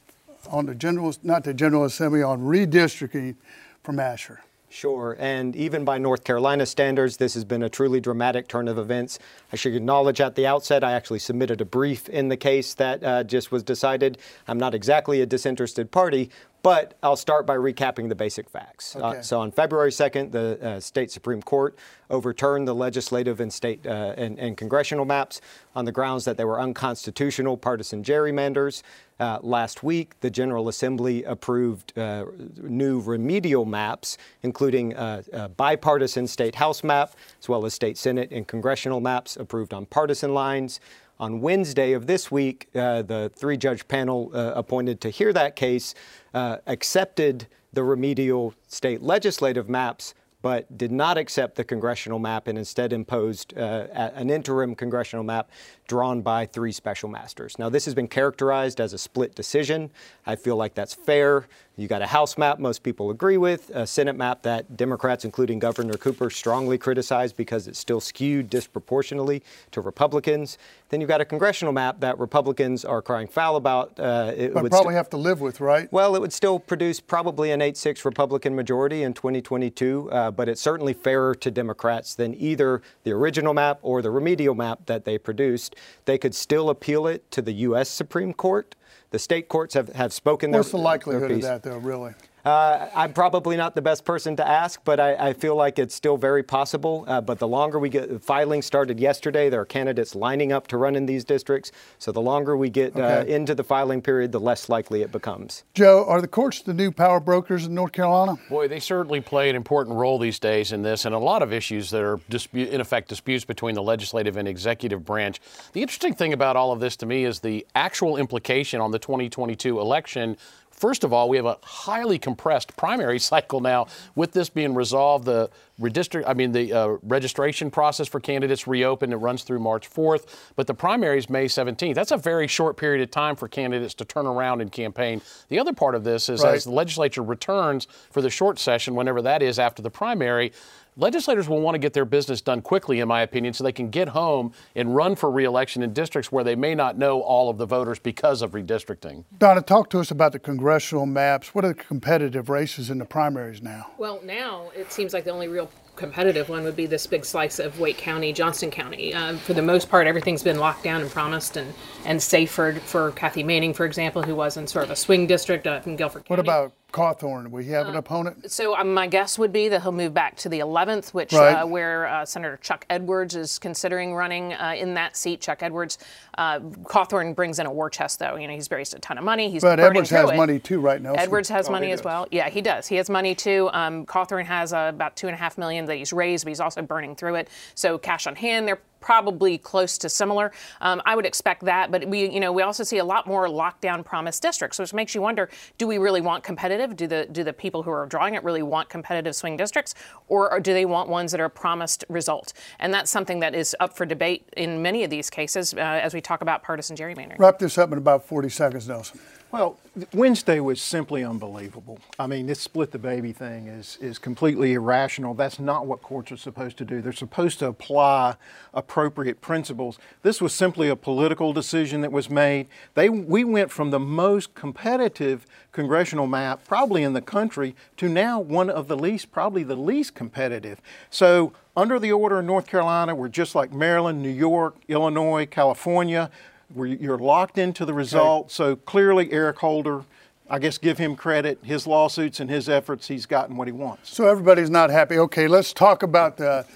on 0.50 0.66
the 0.66 0.74
general, 0.74 1.14
not 1.22 1.42
the 1.42 1.54
General 1.54 1.84
Assembly, 1.84 2.22
on 2.22 2.42
redistricting 2.42 3.36
from 3.82 3.98
Asher. 3.98 4.42
Sure, 4.68 5.16
and 5.20 5.54
even 5.54 5.84
by 5.84 5.96
North 5.96 6.24
Carolina 6.24 6.66
standards, 6.66 7.16
this 7.16 7.34
has 7.34 7.44
been 7.44 7.62
a 7.62 7.68
truly 7.68 8.00
dramatic 8.00 8.48
turn 8.48 8.66
of 8.66 8.78
events. 8.78 9.18
I 9.52 9.56
should 9.56 9.76
acknowledge 9.76 10.20
at 10.20 10.34
the 10.34 10.46
outset, 10.46 10.82
I 10.82 10.92
actually 10.92 11.20
submitted 11.20 11.60
a 11.60 11.64
brief 11.64 12.08
in 12.08 12.28
the 12.28 12.36
case 12.36 12.74
that 12.74 13.02
uh, 13.04 13.22
just 13.22 13.52
was 13.52 13.62
decided. 13.62 14.18
I'm 14.48 14.58
not 14.58 14.74
exactly 14.74 15.20
a 15.20 15.26
disinterested 15.26 15.92
party, 15.92 16.30
but 16.62 16.94
I'll 17.02 17.16
start 17.16 17.46
by 17.46 17.56
recapping 17.56 18.08
the 18.08 18.14
basic 18.14 18.50
facts. 18.50 18.96
Uh, 18.96 18.98
okay. 18.98 19.18
Uh, 19.18 19.22
so 19.22 19.40
on 19.40 19.52
February 19.52 19.90
2nd, 19.90 20.32
the 20.32 20.58
uh, 20.60 20.80
state 20.80 21.10
Supreme 21.10 21.42
Court 21.42 21.78
overturned 22.10 22.66
the 22.66 22.74
legislative 22.74 23.40
and 23.40 23.52
state 23.52 23.86
uh, 23.86 24.14
and, 24.16 24.38
and, 24.38 24.56
congressional 24.56 25.04
maps 25.04 25.40
on 25.74 25.84
the 25.84 25.92
grounds 25.92 26.24
that 26.24 26.36
they 26.36 26.44
were 26.44 26.60
unconstitutional 26.60 27.56
partisan 27.56 28.02
gerrymanders. 28.02 28.82
Uh, 29.18 29.38
last 29.42 29.82
week, 29.82 30.18
the 30.20 30.30
General 30.30 30.68
Assembly 30.68 31.24
approved 31.24 31.96
uh, 31.98 32.26
new 32.62 33.00
remedial 33.00 33.64
maps, 33.64 34.18
including 34.42 34.92
a 34.94 35.48
bipartisan 35.56 36.26
state 36.26 36.56
House 36.56 36.84
map, 36.84 37.14
as 37.40 37.48
well 37.48 37.64
as 37.64 37.74
state 37.74 37.96
Senate 37.96 38.30
and 38.30 38.46
congressional 38.46 39.00
maps 39.00 39.36
approved 39.36 39.72
on 39.72 39.86
partisan 39.86 40.34
lines. 40.34 40.80
On 41.18 41.40
Wednesday 41.40 41.92
of 41.92 42.06
this 42.06 42.30
week, 42.30 42.68
uh, 42.74 43.00
the 43.02 43.30
three 43.34 43.56
judge 43.56 43.88
panel 43.88 44.30
uh, 44.34 44.52
appointed 44.54 45.00
to 45.00 45.10
hear 45.10 45.32
that 45.32 45.56
case 45.56 45.94
uh, 46.34 46.58
accepted 46.66 47.46
the 47.72 47.82
remedial 47.82 48.54
state 48.68 49.02
legislative 49.02 49.68
maps 49.68 50.14
but 50.42 50.78
did 50.78 50.92
not 50.92 51.18
accept 51.18 51.56
the 51.56 51.64
congressional 51.64 52.20
map 52.20 52.46
and 52.46 52.56
instead 52.56 52.92
imposed 52.92 53.56
uh, 53.58 53.88
an 53.92 54.30
interim 54.30 54.76
congressional 54.76 55.24
map 55.24 55.50
drawn 55.88 56.22
by 56.22 56.46
three 56.46 56.70
special 56.70 57.08
masters. 57.08 57.58
Now, 57.58 57.68
this 57.68 57.84
has 57.84 57.94
been 57.94 58.06
characterized 58.06 58.80
as 58.80 58.92
a 58.92 58.98
split 58.98 59.34
decision. 59.34 59.90
I 60.24 60.36
feel 60.36 60.54
like 60.54 60.74
that's 60.74 60.94
fair. 60.94 61.48
You 61.78 61.88
got 61.88 62.00
a 62.00 62.06
House 62.06 62.38
map 62.38 62.58
most 62.58 62.82
people 62.82 63.10
agree 63.10 63.36
with, 63.36 63.68
a 63.68 63.86
Senate 63.86 64.16
map 64.16 64.40
that 64.42 64.78
Democrats, 64.78 65.26
including 65.26 65.58
Governor 65.58 65.98
Cooper, 65.98 66.30
strongly 66.30 66.78
criticize 66.78 67.34
because 67.34 67.68
it's 67.68 67.78
still 67.78 68.00
skewed 68.00 68.48
disproportionately 68.48 69.42
to 69.72 69.82
Republicans. 69.82 70.56
Then 70.88 71.02
you've 71.02 71.08
got 71.08 71.20
a 71.20 71.26
congressional 71.26 71.74
map 71.74 72.00
that 72.00 72.18
Republicans 72.18 72.86
are 72.86 73.02
crying 73.02 73.26
foul 73.26 73.56
about. 73.56 74.00
Uh, 74.00 74.32
it 74.34 74.54
but 74.54 74.62
would 74.62 74.72
probably 74.72 74.92
st- 74.92 74.96
have 74.96 75.10
to 75.10 75.18
live 75.18 75.42
with, 75.42 75.60
right? 75.60 75.92
Well, 75.92 76.16
it 76.16 76.20
would 76.22 76.32
still 76.32 76.58
produce 76.58 76.98
probably 76.98 77.50
an 77.50 77.60
8 77.60 77.76
6 77.76 78.06
Republican 78.06 78.56
majority 78.56 79.02
in 79.02 79.12
2022, 79.12 80.10
uh, 80.10 80.30
but 80.30 80.48
it's 80.48 80.62
certainly 80.62 80.94
fairer 80.94 81.34
to 81.34 81.50
Democrats 81.50 82.14
than 82.14 82.34
either 82.36 82.80
the 83.04 83.10
original 83.10 83.52
map 83.52 83.80
or 83.82 84.00
the 84.00 84.10
remedial 84.10 84.54
map 84.54 84.86
that 84.86 85.04
they 85.04 85.18
produced. 85.18 85.76
They 86.06 86.16
could 86.16 86.34
still 86.34 86.70
appeal 86.70 87.06
it 87.06 87.30
to 87.32 87.42
the 87.42 87.52
U.S. 87.52 87.90
Supreme 87.90 88.32
Court. 88.32 88.74
The 89.16 89.20
state 89.20 89.48
courts 89.48 89.72
have, 89.72 89.88
have 89.94 90.12
spoken 90.12 90.50
What's 90.50 90.52
their 90.52 90.60
What's 90.60 90.70
the 90.72 90.76
likelihood 90.76 91.30
of 91.30 91.40
that, 91.40 91.62
though, 91.62 91.78
really? 91.78 92.12
Uh, 92.46 92.88
I'm 92.94 93.12
probably 93.12 93.56
not 93.56 93.74
the 93.74 93.82
best 93.82 94.04
person 94.04 94.36
to 94.36 94.46
ask, 94.46 94.80
but 94.84 95.00
I, 95.00 95.14
I 95.16 95.32
feel 95.32 95.56
like 95.56 95.80
it's 95.80 95.96
still 95.96 96.16
very 96.16 96.44
possible. 96.44 97.04
Uh, 97.08 97.20
but 97.20 97.40
the 97.40 97.48
longer 97.48 97.80
we 97.80 97.88
get, 97.88 98.22
filing 98.22 98.62
started 98.62 99.00
yesterday. 99.00 99.50
There 99.50 99.60
are 99.60 99.66
candidates 99.66 100.14
lining 100.14 100.52
up 100.52 100.68
to 100.68 100.76
run 100.76 100.94
in 100.94 101.06
these 101.06 101.24
districts. 101.24 101.72
So 101.98 102.12
the 102.12 102.20
longer 102.20 102.56
we 102.56 102.70
get 102.70 102.94
uh, 102.94 103.00
okay. 103.00 103.32
uh, 103.32 103.36
into 103.36 103.56
the 103.56 103.64
filing 103.64 104.00
period, 104.00 104.30
the 104.30 104.38
less 104.38 104.68
likely 104.68 105.02
it 105.02 105.10
becomes. 105.10 105.64
Joe, 105.74 106.04
are 106.06 106.20
the 106.20 106.28
courts 106.28 106.62
the 106.62 106.72
new 106.72 106.92
power 106.92 107.18
brokers 107.18 107.66
in 107.66 107.74
North 107.74 107.90
Carolina? 107.90 108.36
Boy, 108.48 108.68
they 108.68 108.78
certainly 108.78 109.20
play 109.20 109.50
an 109.50 109.56
important 109.56 109.96
role 109.96 110.16
these 110.16 110.38
days 110.38 110.70
in 110.70 110.82
this, 110.82 111.04
and 111.04 111.16
a 111.16 111.18
lot 111.18 111.42
of 111.42 111.52
issues 111.52 111.90
that 111.90 112.02
are 112.02 112.20
dispute, 112.28 112.68
in 112.68 112.80
effect 112.80 113.08
disputes 113.08 113.44
between 113.44 113.74
the 113.74 113.82
legislative 113.82 114.36
and 114.36 114.46
executive 114.46 115.04
branch. 115.04 115.40
The 115.72 115.82
interesting 115.82 116.14
thing 116.14 116.32
about 116.32 116.54
all 116.54 116.70
of 116.70 116.78
this 116.78 116.94
to 116.98 117.06
me 117.06 117.24
is 117.24 117.40
the 117.40 117.66
actual 117.74 118.16
implication 118.16 118.80
on 118.80 118.92
the 118.92 119.00
2022 119.00 119.80
election 119.80 120.36
First 120.76 121.04
of 121.04 121.12
all, 121.12 121.28
we 121.28 121.38
have 121.38 121.46
a 121.46 121.56
highly 121.62 122.18
compressed 122.18 122.76
primary 122.76 123.18
cycle 123.32 123.60
now. 123.60 123.86
With 124.14 124.32
this 124.32 124.48
being 124.48 124.74
resolved, 124.74 125.24
the 125.24 125.50
redistrict, 125.80 126.24
I 126.26 126.34
mean, 126.34 126.52
the 126.52 126.72
uh, 126.72 126.86
registration 127.02 127.70
process 127.70 128.08
for 128.08 128.20
candidates 128.20 128.66
reopened. 128.66 129.12
It 129.12 129.16
runs 129.16 129.42
through 129.42 129.60
March 129.60 129.90
4th, 129.90 130.26
but 130.54 130.66
the 130.66 130.74
primary 130.74 131.18
is 131.18 131.30
May 131.30 131.46
17th. 131.46 131.94
That's 131.94 132.12
a 132.12 132.16
very 132.16 132.46
short 132.46 132.76
period 132.76 133.02
of 133.02 133.10
time 133.10 133.36
for 133.36 133.48
candidates 133.48 133.94
to 133.94 134.04
turn 134.04 134.26
around 134.26 134.60
and 134.60 134.70
campaign. 134.70 135.22
The 135.48 135.58
other 135.58 135.72
part 135.72 135.94
of 135.94 136.04
this 136.04 136.28
is 136.28 136.42
right. 136.42 136.54
as 136.54 136.64
the 136.64 136.70
legislature 136.70 137.22
returns 137.22 137.86
for 138.10 138.20
the 138.20 138.30
short 138.30 138.58
session, 138.58 138.94
whenever 138.94 139.22
that 139.22 139.42
is 139.42 139.58
after 139.58 139.82
the 139.82 139.90
primary, 139.90 140.52
legislators 140.96 141.48
will 141.48 141.60
want 141.60 141.74
to 141.74 141.78
get 141.78 141.92
their 141.92 142.04
business 142.04 142.40
done 142.40 142.62
quickly, 142.62 143.00
in 143.00 143.08
my 143.08 143.20
opinion, 143.22 143.54
so 143.54 143.62
they 143.62 143.72
can 143.72 143.90
get 143.90 144.08
home 144.08 144.52
and 144.74 144.94
run 144.94 145.14
for 145.14 145.30
reelection 145.30 145.82
in 145.82 145.92
districts 145.92 146.32
where 146.32 146.44
they 146.44 146.56
may 146.56 146.74
not 146.74 146.98
know 146.98 147.20
all 147.20 147.48
of 147.50 147.58
the 147.58 147.66
voters 147.66 147.98
because 147.98 148.42
of 148.42 148.52
redistricting. 148.52 149.24
Donna, 149.38 149.62
talk 149.62 149.90
to 149.90 150.00
us 150.00 150.10
about 150.10 150.32
the 150.32 150.38
congressional 150.38 151.06
maps. 151.06 151.54
What 151.54 151.64
are 151.64 151.68
the 151.68 151.74
competitive 151.74 152.48
races 152.48 152.90
in 152.90 152.98
the 152.98 153.04
primaries 153.04 153.62
now? 153.62 153.90
Well, 153.98 154.20
now 154.24 154.70
it 154.74 154.92
seems 154.92 155.12
like 155.12 155.24
the 155.24 155.30
only 155.30 155.48
real 155.48 155.70
competitive 155.96 156.48
one 156.48 156.62
would 156.62 156.76
be 156.76 156.86
this 156.86 157.06
big 157.06 157.24
slice 157.24 157.58
of 157.58 157.80
Wake 157.80 157.96
County, 157.96 158.32
Johnston 158.32 158.70
County. 158.70 159.14
Uh, 159.14 159.36
for 159.38 159.54
the 159.54 159.62
most 159.62 159.88
part, 159.88 160.06
everything's 160.06 160.42
been 160.42 160.58
locked 160.58 160.84
down 160.84 161.00
and 161.00 161.10
promised 161.10 161.56
and, 161.56 161.72
and 162.04 162.22
safe 162.22 162.50
for, 162.50 162.74
for 162.80 163.12
Kathy 163.12 163.42
Manning, 163.42 163.72
for 163.72 163.86
example, 163.86 164.22
who 164.22 164.34
was 164.34 164.56
in 164.56 164.66
sort 164.66 164.84
of 164.84 164.90
a 164.90 164.96
swing 164.96 165.26
district 165.26 165.66
uh, 165.66 165.80
from 165.80 165.96
Guilford 165.96 166.26
County. 166.26 166.38
What 166.38 166.40
about 166.40 166.72
Cawthorn? 166.92 167.50
We 167.50 167.66
have 167.66 167.88
an 167.88 167.94
uh, 167.94 167.98
opponent. 167.98 168.50
So 168.50 168.76
um, 168.76 168.94
my 168.94 169.06
guess 169.06 169.38
would 169.38 169.52
be 169.52 169.68
that 169.68 169.82
he'll 169.82 169.92
move 169.92 170.14
back 170.14 170.36
to 170.38 170.48
the 170.48 170.60
11th, 170.60 171.12
which 171.12 171.34
uh, 171.34 171.38
right. 171.38 171.52
uh, 171.54 171.66
where 171.66 172.06
uh, 172.06 172.24
Senator 172.24 172.58
Chuck 172.62 172.86
Edwards 172.88 173.34
is 173.34 173.58
considering 173.58 174.14
running 174.14 174.54
uh, 174.54 174.74
in 174.76 174.94
that 174.94 175.16
seat. 175.16 175.40
Chuck 175.40 175.62
Edwards, 175.62 175.98
uh, 176.38 176.60
Cawthorn 176.60 177.34
brings 177.34 177.58
in 177.58 177.66
a 177.66 177.72
war 177.72 177.90
chest, 177.90 178.18
though. 178.18 178.36
You 178.36 178.48
know, 178.48 178.54
he's 178.54 178.70
raised 178.70 178.94
a 178.94 178.98
ton 178.98 179.18
of 179.18 179.24
money. 179.24 179.50
He's 179.50 179.62
but 179.62 179.78
Edwards 179.78 180.10
has 180.10 180.30
it. 180.30 180.36
money 180.36 180.58
too, 180.58 180.80
right 180.80 181.02
now. 181.02 181.14
Edwards 181.14 181.48
has 181.48 181.68
oh, 181.68 181.72
money 181.72 181.92
as 181.92 182.02
well. 182.02 182.26
Yeah, 182.30 182.48
he 182.48 182.62
does. 182.62 182.86
He 182.86 182.96
has 182.96 183.10
money 183.10 183.34
too. 183.34 183.68
Um, 183.72 184.06
Cawthorn 184.06 184.46
has 184.46 184.72
about 184.72 185.16
two 185.16 185.26
and 185.26 185.34
a 185.34 185.38
half 185.38 185.58
million 185.58 185.84
that 185.86 185.96
he's 185.96 186.12
raised, 186.12 186.44
but 186.44 186.50
he's 186.50 186.60
also 186.60 186.82
burning 186.82 187.16
through 187.16 187.34
it. 187.34 187.48
So 187.74 187.98
cash 187.98 188.26
on 188.26 188.36
hand, 188.36 188.66
they're 188.66 188.80
probably 189.06 189.56
close 189.56 189.96
to 189.98 190.08
similar. 190.08 190.50
Um, 190.80 191.00
I 191.06 191.14
would 191.14 191.24
expect 191.24 191.64
that, 191.64 191.92
but 191.92 192.08
we, 192.08 192.28
you 192.28 192.40
know, 192.40 192.50
we 192.50 192.62
also 192.62 192.82
see 192.82 192.98
a 192.98 193.04
lot 193.04 193.24
more 193.24 193.46
lockdown 193.46 194.04
promise 194.04 194.40
districts, 194.40 194.80
which 194.80 194.92
makes 194.92 195.14
you 195.14 195.22
wonder: 195.22 195.48
Do 195.78 195.86
we 195.86 195.98
really 195.98 196.20
want 196.20 196.42
competitive? 196.42 196.96
Do 196.96 197.06
the 197.06 197.28
do 197.30 197.44
the 197.44 197.52
people 197.52 197.84
who 197.84 197.90
are 197.90 198.06
drawing 198.06 198.34
it 198.34 198.42
really 198.42 198.64
want 198.64 198.88
competitive 198.88 199.36
swing 199.36 199.56
districts, 199.56 199.94
or, 200.26 200.52
or 200.52 200.58
do 200.58 200.72
they 200.72 200.86
want 200.86 201.08
ones 201.08 201.30
that 201.30 201.40
are 201.40 201.48
promised 201.48 202.04
result? 202.08 202.52
And 202.80 202.92
that's 202.92 203.08
something 203.08 203.38
that 203.40 203.54
is 203.54 203.76
up 203.78 203.96
for 203.96 204.06
debate 204.06 204.48
in 204.56 204.82
many 204.82 205.04
of 205.04 205.10
these 205.10 205.30
cases 205.30 205.72
uh, 205.72 205.76
as 205.78 206.12
we 206.12 206.20
talk 206.20 206.42
about 206.42 206.64
partisan 206.64 206.96
gerrymandering. 206.96 207.38
Wrap 207.38 207.60
this 207.60 207.78
up 207.78 207.92
in 207.92 207.98
about 207.98 208.24
40 208.24 208.48
seconds, 208.48 208.88
Nelson. 208.88 209.20
Well, 209.52 209.78
Wednesday 210.12 210.58
was 210.58 210.82
simply 210.82 211.24
unbelievable. 211.24 212.00
I 212.18 212.26
mean, 212.26 212.46
this 212.46 212.60
split 212.60 212.90
the 212.90 212.98
baby 212.98 213.32
thing 213.32 213.68
is, 213.68 213.96
is 214.00 214.18
completely 214.18 214.72
irrational. 214.72 215.34
That's 215.34 215.60
not 215.60 215.86
what 215.86 216.02
courts 216.02 216.32
are 216.32 216.36
supposed 216.36 216.76
to 216.78 216.84
do. 216.84 217.00
They're 217.00 217.12
supposed 217.12 217.60
to 217.60 217.68
apply 217.68 218.34
appropriate 218.74 219.40
principles. 219.40 220.00
This 220.22 220.40
was 220.40 220.52
simply 220.52 220.88
a 220.88 220.96
political 220.96 221.52
decision 221.52 222.00
that 222.00 222.10
was 222.10 222.28
made. 222.28 222.66
They, 222.94 223.08
we 223.08 223.44
went 223.44 223.70
from 223.70 223.90
the 223.90 224.00
most 224.00 224.54
competitive 224.54 225.46
congressional 225.70 226.26
map, 226.26 226.66
probably 226.66 227.04
in 227.04 227.12
the 227.12 227.22
country, 227.22 227.76
to 227.98 228.08
now 228.08 228.40
one 228.40 228.68
of 228.68 228.88
the 228.88 228.96
least, 228.96 229.30
probably 229.30 229.62
the 229.62 229.76
least 229.76 230.16
competitive. 230.16 230.80
So, 231.08 231.52
under 231.76 231.98
the 231.98 232.10
order 232.10 232.40
in 232.40 232.46
North 232.46 232.66
Carolina, 232.66 233.14
we're 233.14 233.28
just 233.28 233.54
like 233.54 233.70
Maryland, 233.70 234.22
New 234.22 234.30
York, 234.30 234.76
Illinois, 234.88 235.46
California 235.46 236.30
where 236.74 236.86
you're 236.86 237.18
locked 237.18 237.58
into 237.58 237.84
the 237.84 237.94
result. 237.94 238.46
Okay. 238.46 238.54
So 238.54 238.76
clearly, 238.76 239.32
Eric 239.32 239.58
Holder, 239.58 240.04
I 240.48 240.58
guess 240.58 240.78
give 240.78 240.98
him 240.98 241.16
credit. 241.16 241.58
His 241.62 241.86
lawsuits 241.86 242.40
and 242.40 242.50
his 242.50 242.68
efforts, 242.68 243.08
he's 243.08 243.26
gotten 243.26 243.56
what 243.56 243.68
he 243.68 243.72
wants. 243.72 244.14
So 244.14 244.28
everybody's 244.28 244.70
not 244.70 244.90
happy. 244.90 245.18
Okay, 245.18 245.48
let's 245.48 245.72
talk 245.72 246.02
about 246.02 246.36
the 246.36 246.66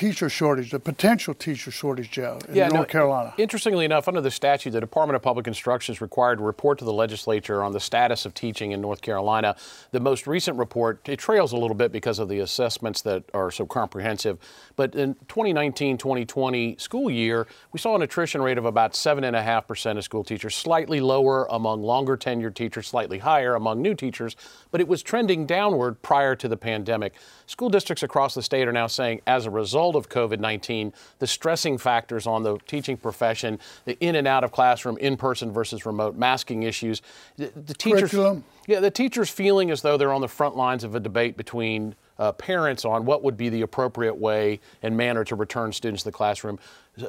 teacher 0.00 0.30
shortage, 0.30 0.70
the 0.70 0.80
potential 0.80 1.34
teacher 1.34 1.70
shortage, 1.70 2.10
Joe, 2.10 2.38
in 2.48 2.54
yeah, 2.54 2.68
North 2.68 2.80
no, 2.80 2.84
Carolina. 2.86 3.34
Interestingly 3.36 3.84
enough, 3.84 4.08
under 4.08 4.22
the 4.22 4.30
statute, 4.30 4.70
the 4.70 4.80
Department 4.80 5.14
of 5.14 5.20
Public 5.20 5.46
Instruction 5.46 5.92
is 5.92 6.00
required 6.00 6.38
to 6.38 6.42
report 6.42 6.78
to 6.78 6.86
the 6.86 6.92
legislature 6.92 7.62
on 7.62 7.72
the 7.72 7.80
status 7.80 8.24
of 8.24 8.32
teaching 8.32 8.72
in 8.72 8.80
North 8.80 9.02
Carolina. 9.02 9.54
The 9.90 10.00
most 10.00 10.26
recent 10.26 10.56
report, 10.56 11.06
it 11.06 11.18
trails 11.18 11.52
a 11.52 11.58
little 11.58 11.74
bit 11.74 11.92
because 11.92 12.18
of 12.18 12.30
the 12.30 12.38
assessments 12.38 13.02
that 13.02 13.24
are 13.34 13.50
so 13.50 13.66
comprehensive. 13.66 14.38
But 14.74 14.94
in 14.94 15.16
2019 15.28 15.98
2020 15.98 16.76
school 16.78 17.10
year, 17.10 17.46
we 17.72 17.78
saw 17.78 17.94
an 17.94 18.00
attrition 18.00 18.40
rate 18.40 18.56
of 18.56 18.64
about 18.64 18.94
7.5% 18.94 19.98
of 19.98 20.04
school 20.04 20.24
teachers, 20.24 20.54
slightly 20.54 21.00
lower 21.00 21.46
among 21.50 21.82
longer 21.82 22.16
tenured 22.16 22.54
teachers, 22.54 22.86
slightly 22.86 23.18
higher 23.18 23.54
among 23.54 23.82
new 23.82 23.94
teachers, 23.94 24.34
but 24.70 24.80
it 24.80 24.88
was 24.88 25.02
trending 25.02 25.44
downward 25.44 26.00
prior 26.00 26.34
to 26.36 26.48
the 26.48 26.56
pandemic. 26.56 27.12
School 27.44 27.68
districts 27.68 28.02
across 28.02 28.32
the 28.32 28.42
state 28.42 28.66
are 28.66 28.72
now 28.72 28.86
saying, 28.86 29.20
as 29.26 29.44
a 29.44 29.50
result 29.50 29.89
of 29.96 30.08
COVID 30.08 30.38
19, 30.38 30.92
the 31.18 31.26
stressing 31.26 31.78
factors 31.78 32.26
on 32.26 32.42
the 32.42 32.58
teaching 32.66 32.96
profession, 32.96 33.58
the 33.84 33.98
in 34.00 34.16
and 34.16 34.26
out 34.26 34.44
of 34.44 34.52
classroom, 34.52 34.96
in 34.98 35.16
person 35.16 35.52
versus 35.52 35.86
remote, 35.86 36.16
masking 36.16 36.62
issues, 36.62 37.02
the, 37.36 37.52
the 37.54 37.74
teachers. 37.74 38.10
Curriculum. 38.10 38.44
Yeah, 38.66 38.80
the 38.80 38.90
teachers 38.90 39.30
feeling 39.30 39.70
as 39.70 39.82
though 39.82 39.96
they're 39.96 40.12
on 40.12 40.20
the 40.20 40.28
front 40.28 40.56
lines 40.56 40.84
of 40.84 40.94
a 40.94 41.00
debate 41.00 41.36
between 41.36 41.94
uh, 42.18 42.32
parents 42.32 42.84
on 42.84 43.06
what 43.06 43.22
would 43.24 43.36
be 43.36 43.48
the 43.48 43.62
appropriate 43.62 44.16
way 44.16 44.60
and 44.82 44.96
manner 44.96 45.24
to 45.24 45.34
return 45.34 45.72
students 45.72 46.02
to 46.02 46.08
the 46.10 46.12
classroom 46.12 46.58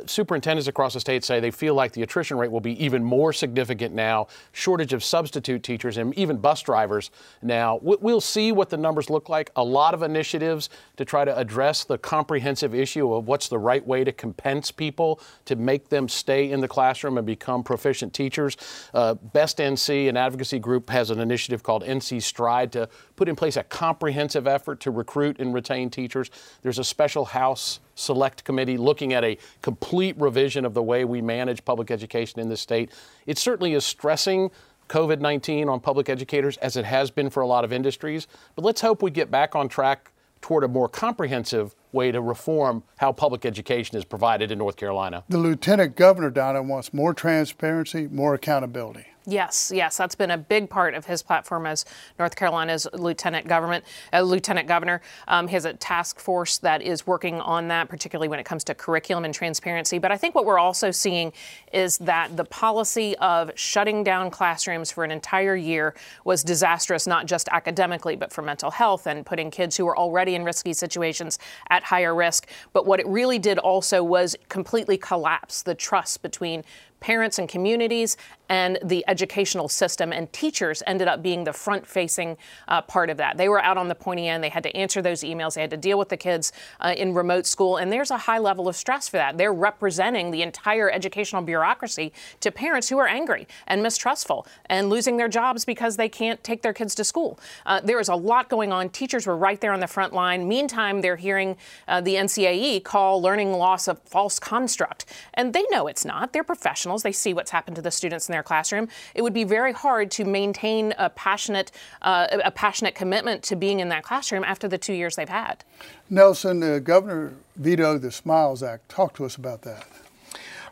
superintendents 0.05 0.67
across 0.67 0.93
the 0.93 0.99
state 0.99 1.23
say 1.23 1.39
they 1.39 1.51
feel 1.51 1.73
like 1.73 1.91
the 1.93 2.03
attrition 2.03 2.37
rate 2.37 2.51
will 2.51 2.61
be 2.61 2.83
even 2.83 3.03
more 3.03 3.33
significant 3.33 3.93
now, 3.93 4.27
shortage 4.51 4.93
of 4.93 5.03
substitute 5.03 5.63
teachers 5.63 5.97
and 5.97 6.13
even 6.17 6.37
bus 6.37 6.61
drivers 6.61 7.11
now. 7.41 7.79
We'll 7.81 8.21
see 8.21 8.51
what 8.51 8.69
the 8.69 8.77
numbers 8.77 9.09
look 9.09 9.29
like. 9.29 9.51
A 9.55 9.63
lot 9.63 9.93
of 9.93 10.03
initiatives 10.03 10.69
to 10.97 11.05
try 11.05 11.25
to 11.25 11.35
address 11.37 11.83
the 11.83 11.97
comprehensive 11.97 12.75
issue 12.75 13.13
of 13.13 13.27
what's 13.27 13.47
the 13.47 13.59
right 13.59 13.85
way 13.85 14.03
to 14.03 14.11
compense 14.11 14.71
people 14.71 15.19
to 15.45 15.55
make 15.55 15.89
them 15.89 16.07
stay 16.07 16.51
in 16.51 16.61
the 16.61 16.67
classroom 16.67 17.17
and 17.17 17.25
become 17.25 17.63
proficient 17.63 18.13
teachers. 18.13 18.57
Uh, 18.93 19.15
Best 19.15 19.57
NC, 19.57 20.09
an 20.09 20.17
advocacy 20.17 20.59
group, 20.59 20.89
has 20.89 21.09
an 21.09 21.19
initiative 21.19 21.63
called 21.63 21.83
NC 21.83 22.21
Stride 22.21 22.71
to 22.73 22.89
put 23.15 23.29
in 23.29 23.35
place 23.35 23.57
a 23.57 23.63
comprehensive 23.63 24.47
effort 24.47 24.79
to 24.81 24.91
recruit 24.91 25.39
and 25.39 25.53
retain 25.53 25.89
teachers. 25.89 26.29
There's 26.61 26.79
a 26.79 26.83
special 26.83 27.25
House 27.25 27.79
Select 28.01 28.43
Committee 28.43 28.77
looking 28.77 29.13
at 29.13 29.23
a 29.23 29.37
complete 29.61 30.19
revision 30.19 30.65
of 30.65 30.73
the 30.73 30.83
way 30.83 31.05
we 31.05 31.21
manage 31.21 31.63
public 31.63 31.91
education 31.91 32.39
in 32.39 32.49
this 32.49 32.61
state. 32.61 32.91
It 33.25 33.37
certainly 33.37 33.73
is 33.73 33.85
stressing 33.85 34.51
COVID 34.89 35.19
19 35.19 35.69
on 35.69 35.79
public 35.79 36.09
educators 36.09 36.57
as 36.57 36.75
it 36.75 36.83
has 36.83 37.11
been 37.11 37.29
for 37.29 37.41
a 37.41 37.47
lot 37.47 37.63
of 37.63 37.71
industries, 37.71 38.27
but 38.55 38.65
let's 38.65 38.81
hope 38.81 39.01
we 39.01 39.11
get 39.11 39.31
back 39.31 39.55
on 39.55 39.69
track 39.69 40.11
toward 40.41 40.63
a 40.63 40.67
more 40.67 40.89
comprehensive 40.89 41.75
way 41.91 42.11
to 42.11 42.21
reform 42.21 42.83
how 42.97 43.11
public 43.13 43.45
education 43.45 43.97
is 43.97 44.03
provided 44.03 44.51
in 44.51 44.57
North 44.57 44.75
Carolina. 44.75 45.23
The 45.29 45.37
Lieutenant 45.37 45.95
Governor, 45.95 46.29
Donna, 46.29 46.61
wants 46.61 46.93
more 46.93 47.13
transparency, 47.13 48.07
more 48.07 48.33
accountability. 48.33 49.05
Yes, 49.27 49.71
yes, 49.73 49.97
that's 49.97 50.15
been 50.15 50.31
a 50.31 50.37
big 50.37 50.67
part 50.67 50.95
of 50.95 51.05
his 51.05 51.21
platform 51.21 51.67
as 51.67 51.85
North 52.17 52.35
Carolina's 52.35 52.87
lieutenant 52.91 53.47
government, 53.47 53.85
uh, 54.11 54.21
lieutenant 54.21 54.67
governor. 54.67 54.99
Um, 55.27 55.47
he 55.47 55.53
has 55.53 55.65
a 55.65 55.73
task 55.73 56.19
force 56.19 56.57
that 56.59 56.81
is 56.81 57.05
working 57.05 57.39
on 57.39 57.67
that, 57.67 57.87
particularly 57.87 58.29
when 58.29 58.39
it 58.39 58.45
comes 58.45 58.63
to 58.63 58.73
curriculum 58.73 59.23
and 59.23 59.31
transparency. 59.31 59.99
But 59.99 60.11
I 60.11 60.17
think 60.17 60.33
what 60.33 60.45
we're 60.45 60.57
also 60.57 60.89
seeing 60.89 61.33
is 61.71 61.99
that 61.99 62.35
the 62.35 62.45
policy 62.45 63.15
of 63.17 63.51
shutting 63.53 64.03
down 64.03 64.31
classrooms 64.31 64.91
for 64.91 65.03
an 65.03 65.11
entire 65.11 65.55
year 65.55 65.93
was 66.25 66.43
disastrous, 66.43 67.05
not 67.05 67.27
just 67.27 67.47
academically, 67.49 68.15
but 68.15 68.33
for 68.33 68.41
mental 68.41 68.71
health 68.71 69.05
and 69.05 69.23
putting 69.23 69.51
kids 69.51 69.77
who 69.77 69.85
were 69.85 69.97
already 69.97 70.33
in 70.33 70.43
risky 70.43 70.73
situations 70.73 71.37
at 71.69 71.83
higher 71.83 72.15
risk. 72.15 72.47
But 72.73 72.87
what 72.87 72.99
it 72.99 73.05
really 73.05 73.37
did 73.37 73.59
also 73.59 74.03
was 74.03 74.35
completely 74.49 74.97
collapse 74.97 75.61
the 75.61 75.75
trust 75.75 76.23
between 76.23 76.63
parents 77.01 77.37
and 77.39 77.49
communities 77.49 78.15
and 78.47 78.77
the 78.83 79.03
educational 79.07 79.67
system. 79.67 80.13
And 80.13 80.31
teachers 80.31 80.83
ended 80.85 81.07
up 81.07 81.23
being 81.23 81.43
the 81.43 81.53
front 81.53 81.87
facing 81.87 82.37
uh, 82.67 82.81
part 82.81 83.09
of 83.09 83.17
that. 83.17 83.37
They 83.37 83.49
were 83.49 83.61
out 83.61 83.77
on 83.77 83.87
the 83.87 83.95
pointy 83.95 84.27
end. 84.27 84.43
They 84.43 84.49
had 84.49 84.63
to 84.63 84.75
answer 84.75 85.01
those 85.01 85.21
emails. 85.21 85.55
They 85.55 85.61
had 85.61 85.69
to 85.71 85.77
deal 85.77 85.97
with 85.97 86.09
the 86.09 86.17
kids 86.17 86.53
uh, 86.79 86.93
in 86.95 87.13
remote 87.13 87.45
school. 87.45 87.77
And 87.77 87.91
there's 87.91 88.11
a 88.11 88.17
high 88.17 88.39
level 88.39 88.67
of 88.67 88.75
stress 88.75 89.07
for 89.07 89.17
that. 89.17 89.37
They're 89.37 89.53
representing 89.53 90.31
the 90.31 90.41
entire 90.41 90.91
educational 90.91 91.41
bureaucracy 91.41 92.13
to 92.41 92.51
parents 92.51 92.89
who 92.89 92.97
are 92.99 93.07
angry 93.07 93.47
and 93.67 93.81
mistrustful 93.81 94.45
and 94.67 94.89
losing 94.89 95.17
their 95.17 95.29
jobs 95.29 95.65
because 95.65 95.97
they 95.97 96.09
can't 96.09 96.43
take 96.43 96.61
their 96.61 96.73
kids 96.73 96.93
to 96.95 97.03
school. 97.03 97.39
Uh, 97.65 97.81
there 97.81 97.99
is 97.99 98.09
a 98.09 98.15
lot 98.15 98.49
going 98.49 98.71
on. 98.71 98.89
Teachers 98.89 99.25
were 99.25 99.37
right 99.37 99.59
there 99.59 99.73
on 99.73 99.79
the 99.79 99.87
front 99.87 100.13
line. 100.13 100.47
Meantime, 100.47 101.01
they're 101.01 101.15
hearing 101.15 101.57
uh, 101.87 102.01
the 102.01 102.15
NCAE 102.15 102.83
call 102.83 103.21
learning 103.21 103.53
loss 103.53 103.87
a 103.87 103.95
false 103.95 104.39
construct. 104.39 105.05
And 105.33 105.53
they 105.53 105.63
know 105.71 105.87
it's 105.87 106.05
not. 106.05 106.33
They're 106.33 106.43
professionals. 106.91 107.03
They 107.03 107.11
see 107.11 107.33
what's 107.33 107.51
happened 107.51 107.75
to 107.77 107.81
the 107.81 107.91
students 107.91 108.27
in 108.27 108.33
their 108.33 108.41
their 108.41 108.47
classroom, 108.47 108.87
it 109.13 109.21
would 109.21 109.33
be 109.33 109.43
very 109.43 109.71
hard 109.71 110.09
to 110.11 110.25
maintain 110.25 110.93
a 110.97 111.09
passionate, 111.09 111.71
uh, 112.01 112.27
a 112.43 112.51
passionate 112.51 112.95
commitment 112.95 113.43
to 113.43 113.55
being 113.55 113.79
in 113.79 113.89
that 113.89 114.03
classroom 114.03 114.43
after 114.43 114.67
the 114.67 114.77
two 114.77 114.93
years 114.93 115.15
they've 115.15 115.29
had. 115.29 115.63
Nelson, 116.09 116.59
the 116.59 116.79
governor 116.79 117.33
vetoed 117.55 118.01
the 118.01 118.11
Smiles 118.11 118.63
Act. 118.63 118.89
Talk 118.89 119.13
to 119.15 119.25
us 119.25 119.35
about 119.35 119.61
that. 119.61 119.85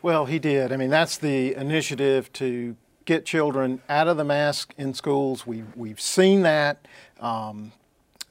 Well, 0.02 0.26
he 0.26 0.40
did. 0.40 0.72
I 0.72 0.78
mean, 0.78 0.90
that's 0.90 1.18
the 1.18 1.54
initiative 1.56 2.32
to 2.34 2.76
get 3.06 3.26
children 3.26 3.82
out 3.88 4.08
of 4.08 4.18
the 4.18 4.24
mask 4.24 4.74
in 4.78 4.94
schools. 4.94 5.46
We've, 5.46 5.76
we've 5.76 6.02
seen 6.02 6.42
that 6.44 6.88
um, 7.20 7.72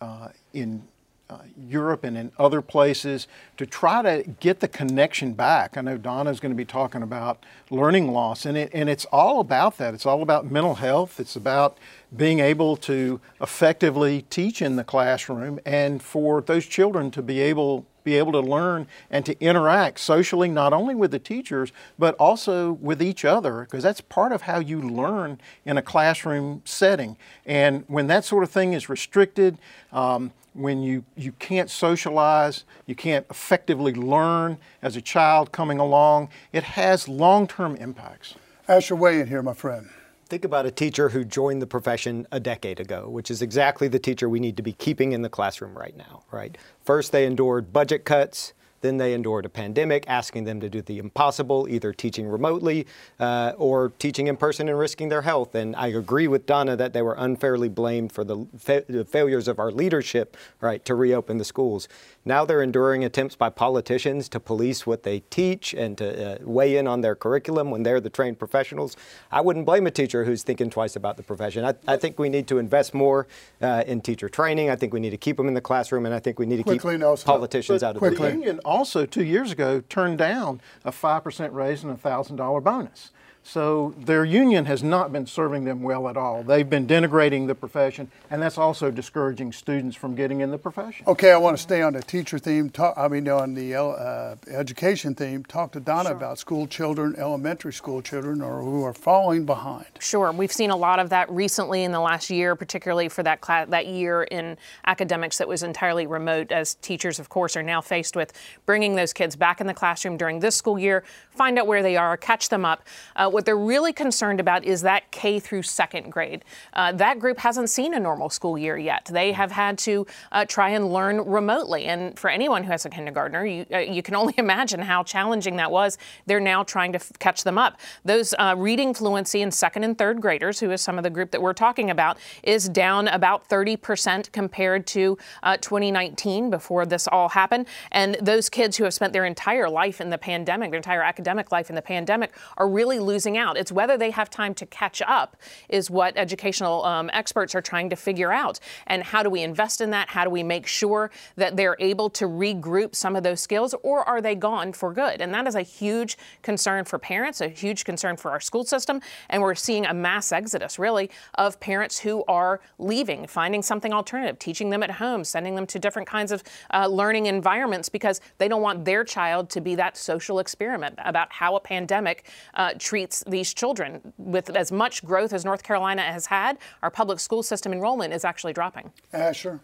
uh, 0.00 0.28
in 0.52 0.82
uh, 1.30 1.40
Europe 1.68 2.04
and 2.04 2.16
in 2.16 2.32
other 2.38 2.62
places 2.62 3.28
to 3.58 3.66
try 3.66 4.00
to 4.00 4.26
get 4.40 4.60
the 4.60 4.68
connection 4.68 5.34
back. 5.34 5.76
I 5.76 5.82
know 5.82 5.98
Donna's 5.98 6.40
going 6.40 6.52
to 6.52 6.56
be 6.56 6.64
talking 6.64 7.02
about 7.02 7.44
learning 7.68 8.12
loss, 8.12 8.46
and, 8.46 8.56
it, 8.56 8.70
and 8.72 8.88
it's 8.88 9.04
all 9.06 9.40
about 9.40 9.76
that. 9.76 9.92
It's 9.92 10.06
all 10.06 10.22
about 10.22 10.50
mental 10.50 10.76
health. 10.76 11.20
It's 11.20 11.36
about 11.36 11.76
being 12.16 12.40
able 12.40 12.76
to 12.78 13.20
effectively 13.42 14.22
teach 14.30 14.62
in 14.62 14.76
the 14.76 14.84
classroom 14.84 15.60
and 15.66 16.02
for 16.02 16.40
those 16.40 16.64
children 16.64 17.10
to 17.10 17.20
be 17.20 17.40
able 17.40 17.84
be 18.04 18.16
able 18.16 18.32
to 18.32 18.40
learn 18.40 18.86
and 19.10 19.26
to 19.26 19.38
interact 19.38 20.00
socially 20.00 20.48
not 20.48 20.72
only 20.72 20.94
with 20.94 21.10
the 21.10 21.18
teachers 21.18 21.72
but 21.98 22.14
also 22.14 22.72
with 22.72 23.02
each 23.02 23.22
other 23.22 23.64
because 23.64 23.82
that's 23.82 24.00
part 24.00 24.32
of 24.32 24.42
how 24.42 24.58
you 24.58 24.80
learn 24.80 25.38
in 25.66 25.76
a 25.76 25.82
classroom 25.82 26.62
setting 26.64 27.18
and 27.44 27.84
when 27.86 28.06
that 28.06 28.24
sort 28.24 28.42
of 28.42 28.50
thing 28.50 28.72
is 28.72 28.88
restricted 28.88 29.58
um, 29.92 30.32
when 30.58 30.82
you, 30.82 31.04
you 31.16 31.32
can't 31.32 31.70
socialize, 31.70 32.64
you 32.86 32.94
can't 32.94 33.24
effectively 33.30 33.94
learn 33.94 34.58
as 34.82 34.96
a 34.96 35.00
child 35.00 35.52
coming 35.52 35.78
along, 35.78 36.28
it 36.52 36.62
has 36.62 37.08
long 37.08 37.46
term 37.46 37.76
impacts. 37.76 38.34
Asher, 38.66 38.96
weigh 38.96 39.20
in 39.20 39.28
here, 39.28 39.42
my 39.42 39.54
friend. 39.54 39.88
Think 40.26 40.44
about 40.44 40.66
a 40.66 40.70
teacher 40.70 41.08
who 41.08 41.24
joined 41.24 41.62
the 41.62 41.66
profession 41.66 42.26
a 42.30 42.38
decade 42.38 42.80
ago, 42.80 43.08
which 43.08 43.30
is 43.30 43.40
exactly 43.40 43.88
the 43.88 43.98
teacher 43.98 44.28
we 44.28 44.40
need 44.40 44.58
to 44.58 44.62
be 44.62 44.74
keeping 44.74 45.12
in 45.12 45.22
the 45.22 45.30
classroom 45.30 45.76
right 45.76 45.96
now, 45.96 46.22
right? 46.30 46.58
First, 46.84 47.12
they 47.12 47.24
endured 47.24 47.72
budget 47.72 48.04
cuts. 48.04 48.52
Then 48.80 48.96
they 48.96 49.12
endured 49.12 49.44
a 49.44 49.48
pandemic, 49.48 50.04
asking 50.06 50.44
them 50.44 50.60
to 50.60 50.68
do 50.68 50.82
the 50.82 50.98
impossible, 50.98 51.66
either 51.68 51.92
teaching 51.92 52.28
remotely 52.28 52.86
uh, 53.18 53.52
or 53.56 53.90
teaching 53.98 54.26
in 54.26 54.36
person 54.36 54.68
and 54.68 54.78
risking 54.78 55.08
their 55.08 55.22
health. 55.22 55.54
And 55.54 55.74
I 55.76 55.88
agree 55.88 56.28
with 56.28 56.46
Donna 56.46 56.76
that 56.76 56.92
they 56.92 57.02
were 57.02 57.14
unfairly 57.18 57.68
blamed 57.68 58.12
for 58.12 58.24
the, 58.24 58.46
fa- 58.56 58.84
the 58.88 59.04
failures 59.04 59.48
of 59.48 59.58
our 59.58 59.70
leadership, 59.70 60.36
right, 60.60 60.84
to 60.84 60.94
reopen 60.94 61.38
the 61.38 61.44
schools. 61.44 61.88
Now 62.24 62.44
they're 62.44 62.62
enduring 62.62 63.04
attempts 63.04 63.36
by 63.36 63.48
politicians 63.50 64.28
to 64.30 64.40
police 64.40 64.86
what 64.86 65.02
they 65.02 65.20
teach 65.30 65.74
and 65.74 65.96
to 65.98 66.34
uh, 66.34 66.38
weigh 66.42 66.76
in 66.76 66.86
on 66.86 67.00
their 67.00 67.14
curriculum 67.14 67.70
when 67.70 67.82
they're 67.82 68.00
the 68.00 68.10
trained 68.10 68.38
professionals. 68.38 68.96
I 69.32 69.40
wouldn't 69.40 69.66
blame 69.66 69.86
a 69.86 69.90
teacher 69.90 70.24
who's 70.24 70.42
thinking 70.42 70.70
twice 70.70 70.94
about 70.94 71.16
the 71.16 71.22
profession. 71.22 71.64
I, 71.64 71.74
I 71.86 71.96
think 71.96 72.18
we 72.18 72.28
need 72.28 72.46
to 72.48 72.58
invest 72.58 72.94
more 72.94 73.26
uh, 73.60 73.84
in 73.86 74.00
teacher 74.00 74.28
training. 74.28 74.70
I 74.70 74.76
think 74.76 74.92
we 74.92 75.00
need 75.00 75.10
to 75.10 75.16
keep 75.16 75.36
them 75.36 75.48
in 75.48 75.54
the 75.54 75.60
classroom, 75.60 76.06
and 76.06 76.14
I 76.14 76.20
think 76.20 76.38
we 76.38 76.46
need 76.46 76.58
to 76.58 76.62
quickly, 76.62 76.94
keep 76.94 77.00
Nelson, 77.00 77.26
politicians 77.26 77.82
out 77.82 77.96
of 77.96 78.02
the 78.02 78.30
union 78.30 78.60
also 78.68 79.06
two 79.06 79.24
years 79.24 79.50
ago 79.50 79.80
turned 79.88 80.18
down 80.18 80.60
a 80.84 80.92
5% 80.92 81.52
raise 81.52 81.82
and 81.82 81.92
a 81.92 81.96
$1,000 81.96 82.62
bonus. 82.62 83.10
So 83.48 83.94
their 83.98 84.26
union 84.26 84.66
has 84.66 84.82
not 84.82 85.10
been 85.10 85.26
serving 85.26 85.64
them 85.64 85.82
well 85.82 86.06
at 86.10 86.18
all. 86.18 86.42
They've 86.42 86.68
been 86.68 86.86
denigrating 86.86 87.46
the 87.46 87.54
profession, 87.54 88.10
and 88.30 88.42
that's 88.42 88.58
also 88.58 88.90
discouraging 88.90 89.52
students 89.52 89.96
from 89.96 90.14
getting 90.14 90.42
in 90.42 90.50
the 90.50 90.58
profession. 90.58 91.06
Okay, 91.08 91.32
I 91.32 91.38
want 91.38 91.56
to 91.56 91.62
stay 91.62 91.80
on 91.80 91.94
the 91.94 92.02
teacher 92.02 92.38
theme. 92.38 92.68
Talk, 92.68 92.92
I 92.98 93.08
mean, 93.08 93.26
on 93.26 93.54
the 93.54 93.74
uh, 93.74 94.36
education 94.50 95.14
theme. 95.14 95.44
Talk 95.44 95.72
to 95.72 95.80
Donna 95.80 96.10
sure. 96.10 96.16
about 96.18 96.38
school 96.38 96.66
children, 96.66 97.14
elementary 97.16 97.72
school 97.72 98.02
children, 98.02 98.42
or 98.42 98.60
who 98.60 98.84
are 98.84 98.92
falling 98.92 99.46
behind. 99.46 99.86
Sure, 99.98 100.30
we've 100.30 100.52
seen 100.52 100.68
a 100.68 100.76
lot 100.76 100.98
of 100.98 101.08
that 101.08 101.30
recently 101.30 101.84
in 101.84 101.92
the 101.92 102.00
last 102.00 102.28
year, 102.28 102.54
particularly 102.54 103.08
for 103.08 103.22
that 103.22 103.40
class, 103.40 103.66
that 103.70 103.86
year 103.86 104.24
in 104.24 104.58
academics 104.84 105.38
that 105.38 105.48
was 105.48 105.62
entirely 105.62 106.06
remote. 106.06 106.52
As 106.52 106.74
teachers, 106.74 107.18
of 107.18 107.30
course, 107.30 107.56
are 107.56 107.62
now 107.62 107.80
faced 107.80 108.14
with 108.14 108.30
bringing 108.66 108.94
those 108.94 109.14
kids 109.14 109.36
back 109.36 109.58
in 109.58 109.66
the 109.66 109.72
classroom 109.72 110.18
during 110.18 110.40
this 110.40 110.54
school 110.54 110.78
year, 110.78 111.02
find 111.30 111.58
out 111.58 111.66
where 111.66 111.82
they 111.82 111.96
are, 111.96 112.18
catch 112.18 112.50
them 112.50 112.66
up. 112.66 112.82
Uh, 113.16 113.30
what 113.38 113.44
they're 113.44 113.56
really 113.56 113.92
concerned 113.92 114.40
about 114.40 114.64
is 114.64 114.82
that 114.82 115.08
K 115.12 115.38
through 115.38 115.62
second 115.62 116.10
grade. 116.10 116.44
Uh, 116.72 116.90
that 116.90 117.20
group 117.20 117.38
hasn't 117.38 117.70
seen 117.70 117.94
a 117.94 118.00
normal 118.00 118.30
school 118.30 118.58
year 118.58 118.76
yet. 118.76 119.08
They 119.12 119.30
have 119.30 119.52
had 119.52 119.78
to 119.78 120.08
uh, 120.32 120.44
try 120.44 120.70
and 120.70 120.92
learn 120.92 121.20
remotely. 121.20 121.84
And 121.84 122.18
for 122.18 122.30
anyone 122.30 122.64
who 122.64 122.72
has 122.72 122.84
a 122.84 122.90
kindergartner, 122.90 123.46
you, 123.46 123.64
uh, 123.72 123.78
you 123.78 124.02
can 124.02 124.16
only 124.22 124.34
imagine 124.38 124.80
how 124.80 125.04
challenging 125.04 125.54
that 125.54 125.70
was. 125.70 125.98
They're 126.26 126.40
now 126.40 126.64
trying 126.64 126.90
to 126.94 126.98
f- 126.98 127.12
catch 127.20 127.44
them 127.44 127.58
up. 127.58 127.78
Those 128.04 128.34
uh, 128.40 128.56
reading 128.58 128.92
fluency 128.92 129.40
in 129.40 129.52
second 129.52 129.84
and 129.84 129.96
third 129.96 130.20
graders, 130.20 130.58
who 130.58 130.72
is 130.72 130.80
some 130.80 130.98
of 130.98 131.04
the 131.04 131.10
group 131.10 131.30
that 131.30 131.40
we're 131.40 131.52
talking 131.52 131.90
about, 131.90 132.18
is 132.42 132.68
down 132.68 133.06
about 133.06 133.48
30% 133.48 134.32
compared 134.32 134.84
to 134.88 135.16
uh, 135.44 135.56
2019 135.58 136.50
before 136.50 136.86
this 136.86 137.06
all 137.06 137.28
happened. 137.28 137.68
And 137.92 138.16
those 138.20 138.50
kids 138.50 138.76
who 138.76 138.82
have 138.82 138.94
spent 138.94 139.12
their 139.12 139.26
entire 139.26 139.70
life 139.70 140.00
in 140.00 140.10
the 140.10 140.18
pandemic, 140.18 140.72
their 140.72 140.78
entire 140.78 141.04
academic 141.04 141.52
life 141.52 141.70
in 141.70 141.76
the 141.76 141.82
pandemic, 141.82 142.32
are 142.56 142.68
really 142.68 142.98
losing 142.98 143.27
out. 143.36 143.56
It's 143.56 143.72
whether 143.72 143.96
they 143.96 144.10
have 144.10 144.30
time 144.30 144.54
to 144.54 144.66
catch 144.66 145.02
up, 145.02 145.36
is 145.68 145.90
what 145.90 146.16
educational 146.16 146.84
um, 146.84 147.10
experts 147.12 147.54
are 147.54 147.60
trying 147.60 147.90
to 147.90 147.96
figure 147.96 148.32
out. 148.32 148.60
And 148.86 149.02
how 149.02 149.22
do 149.22 149.30
we 149.30 149.42
invest 149.42 149.80
in 149.80 149.90
that? 149.90 150.08
How 150.08 150.24
do 150.24 150.30
we 150.30 150.42
make 150.42 150.66
sure 150.66 151.10
that 151.36 151.56
they're 151.56 151.76
able 151.78 152.10
to 152.10 152.26
regroup 152.26 152.94
some 152.94 153.16
of 153.16 153.22
those 153.22 153.40
skills, 153.40 153.74
or 153.82 154.08
are 154.08 154.20
they 154.20 154.34
gone 154.34 154.72
for 154.72 154.92
good? 154.92 155.20
And 155.20 155.32
that 155.34 155.46
is 155.46 155.54
a 155.54 155.62
huge 155.62 156.16
concern 156.42 156.84
for 156.84 156.98
parents, 156.98 157.40
a 157.40 157.48
huge 157.48 157.84
concern 157.84 158.16
for 158.16 158.30
our 158.30 158.40
school 158.40 158.64
system. 158.64 159.00
And 159.28 159.42
we're 159.42 159.54
seeing 159.54 159.86
a 159.86 159.94
mass 159.94 160.32
exodus, 160.32 160.78
really, 160.78 161.10
of 161.34 161.58
parents 161.60 161.98
who 161.98 162.24
are 162.28 162.60
leaving, 162.78 163.26
finding 163.26 163.62
something 163.62 163.92
alternative, 163.92 164.38
teaching 164.38 164.70
them 164.70 164.82
at 164.82 164.92
home, 164.92 165.24
sending 165.24 165.54
them 165.54 165.66
to 165.66 165.78
different 165.78 166.08
kinds 166.08 166.32
of 166.32 166.42
uh, 166.72 166.86
learning 166.86 167.26
environments 167.26 167.88
because 167.88 168.20
they 168.38 168.48
don't 168.48 168.62
want 168.62 168.84
their 168.84 169.04
child 169.04 169.50
to 169.50 169.60
be 169.60 169.74
that 169.74 169.96
social 169.96 170.38
experiment 170.38 170.98
about 171.04 171.32
how 171.32 171.56
a 171.56 171.60
pandemic 171.60 172.26
uh, 172.54 172.72
treats 172.78 173.07
these 173.26 173.52
children. 173.54 174.12
With 174.18 174.50
as 174.50 174.72
much 174.72 175.04
growth 175.04 175.32
as 175.32 175.44
North 175.44 175.62
Carolina 175.62 176.02
has 176.02 176.26
had, 176.26 176.58
our 176.82 176.90
public 176.90 177.20
school 177.20 177.42
system 177.42 177.72
enrollment 177.72 178.12
is 178.12 178.24
actually 178.24 178.52
dropping. 178.52 178.92
Uh, 179.12 179.18
Asher. 179.18 179.60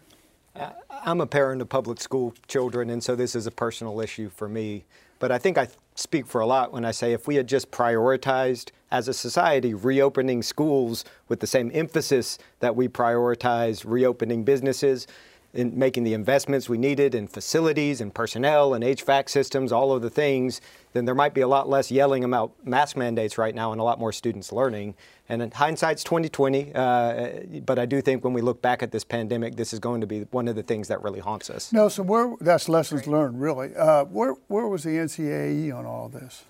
Uh, 0.55 0.69
I'm 0.89 1.19
a 1.19 1.27
parent 1.27 1.61
of 1.61 1.69
public 1.69 1.99
school 1.99 2.33
children, 2.47 2.89
and 2.89 3.03
so 3.03 3.15
this 3.15 3.35
is 3.35 3.45
a 3.45 3.51
personal 3.51 3.99
issue 3.99 4.29
for 4.29 4.47
me. 4.47 4.85
But 5.19 5.31
I 5.31 5.37
think 5.37 5.57
I 5.57 5.67
speak 5.95 6.27
for 6.27 6.41
a 6.41 6.45
lot 6.45 6.71
when 6.71 6.85
I 6.85 6.91
say 6.91 7.13
if 7.13 7.27
we 7.27 7.35
had 7.35 7.47
just 7.47 7.71
prioritized 7.71 8.71
as 8.91 9.07
a 9.07 9.13
society 9.13 9.73
reopening 9.73 10.43
schools 10.43 11.03
with 11.27 11.39
the 11.39 11.47
same 11.47 11.71
emphasis 11.73 12.37
that 12.59 12.75
we 12.75 12.87
prioritize 12.87 13.83
reopening 13.85 14.43
businesses, 14.43 15.07
in 15.55 15.77
making 15.77 16.03
the 16.03 16.13
investments 16.13 16.67
we 16.67 16.77
needed 16.77 17.15
in 17.15 17.27
facilities 17.27 18.01
and 18.01 18.13
personnel 18.13 18.73
and 18.73 18.83
HVAC 18.83 19.29
systems, 19.29 19.71
all 19.71 19.91
of 19.93 20.01
the 20.01 20.09
things, 20.09 20.59
then 20.93 21.05
there 21.05 21.15
might 21.15 21.33
be 21.33 21.41
a 21.41 21.47
lot 21.47 21.67
less 21.69 21.89
yelling 21.89 22.23
about 22.23 22.53
mask 22.65 22.97
mandates 22.97 23.37
right 23.37 23.55
now 23.55 23.71
and 23.71 23.79
a 23.79 23.83
lot 23.83 23.99
more 23.99 24.11
students 24.11 24.51
learning. 24.51 24.95
And 25.29 25.41
in 25.41 25.51
hindsight's 25.51 26.03
2020, 26.03 26.73
uh, 26.75 27.29
but 27.65 27.79
I 27.79 27.85
do 27.85 28.01
think 28.01 28.23
when 28.23 28.33
we 28.33 28.41
look 28.41 28.61
back 28.61 28.83
at 28.83 28.91
this 28.91 29.03
pandemic, 29.03 29.55
this 29.55 29.73
is 29.73 29.79
going 29.79 30.01
to 30.01 30.07
be 30.07 30.21
one 30.31 30.47
of 30.47 30.55
the 30.55 30.63
things 30.63 30.89
that 30.89 31.01
really 31.01 31.21
haunts 31.21 31.49
us. 31.49 31.71
Nelson, 31.73 32.05
where 32.05 32.35
that's 32.41 32.69
lessons 32.69 33.07
learned, 33.07 33.41
really. 33.41 33.75
Uh, 33.75 34.05
where 34.05 34.33
where 34.47 34.67
was 34.67 34.83
the 34.83 34.91
NCAE 34.91 35.75
on 35.75 35.85
all 35.85 36.09
this? 36.09 36.43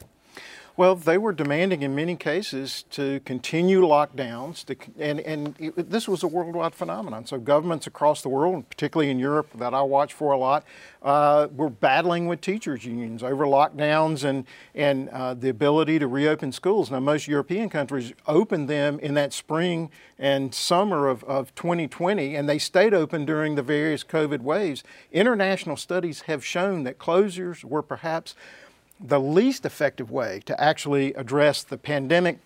Well, 0.78 0.98
they 0.98 1.18
were 1.18 1.32
demanding 1.32 1.84
in 1.84 1.96
many 1.96 2.18
cases 2.18 2.84
to 2.92 3.22
continue 3.22 3.80
lockdowns, 3.82 4.66
to, 4.66 4.76
and, 5.00 5.22
and 5.22 5.56
it, 5.58 5.90
this 5.90 6.06
was 6.06 6.22
a 6.22 6.28
worldwide 6.28 6.76
phenomenon. 6.76 7.26
So 7.26 7.38
governments 7.38 7.88
across 7.88 8.22
the 8.22 8.28
world, 8.28 8.70
particularly 8.70 9.10
in 9.10 9.18
Europe 9.18 9.48
that 9.56 9.74
I 9.74 9.82
watch 9.84 10.12
for 10.12 10.34
a 10.34 10.38
lot, 10.38 10.66
uh, 11.02 11.48
were 11.56 11.70
battling 11.70 12.28
with 12.28 12.42
teachers 12.42 12.84
unions 12.84 13.24
over 13.24 13.46
lockdowns 13.46 14.26
and, 14.26 14.44
and 14.74 15.08
uh, 15.10 15.34
the 15.34 15.48
ability 15.48 15.98
to 16.00 16.08
reopen 16.08 16.52
schools. 16.52 16.92
Now, 16.92 17.00
most 17.00 17.26
European 17.26 17.70
countries 17.70 18.12
opened 18.28 18.68
them 18.68 19.00
in 19.00 19.14
that 19.14 19.32
spring 19.32 19.90
and 20.20 20.54
summer 20.54 21.08
of, 21.08 21.24
of 21.24 21.56
2020, 21.56 22.36
and 22.36 22.50
they 22.50 22.60
stayed 22.60 22.94
open 22.94 23.24
during 23.24 23.56
the 23.56 23.64
various 23.64 24.04
COVID 24.04 24.42
waves. 24.42 24.84
International 25.14 25.78
studies 25.78 26.24
have 26.24 26.44
shown 26.44 26.84
that 26.84 26.98
closures 26.98 27.64
were 27.64 27.82
perhaps 27.82 28.36
the 29.00 29.20
least 29.20 29.66
effective 29.66 30.10
way 30.12 30.42
to 30.46 30.60
actually 30.62 31.14
address 31.14 31.64
the 31.64 31.78
pandemic 31.78 32.40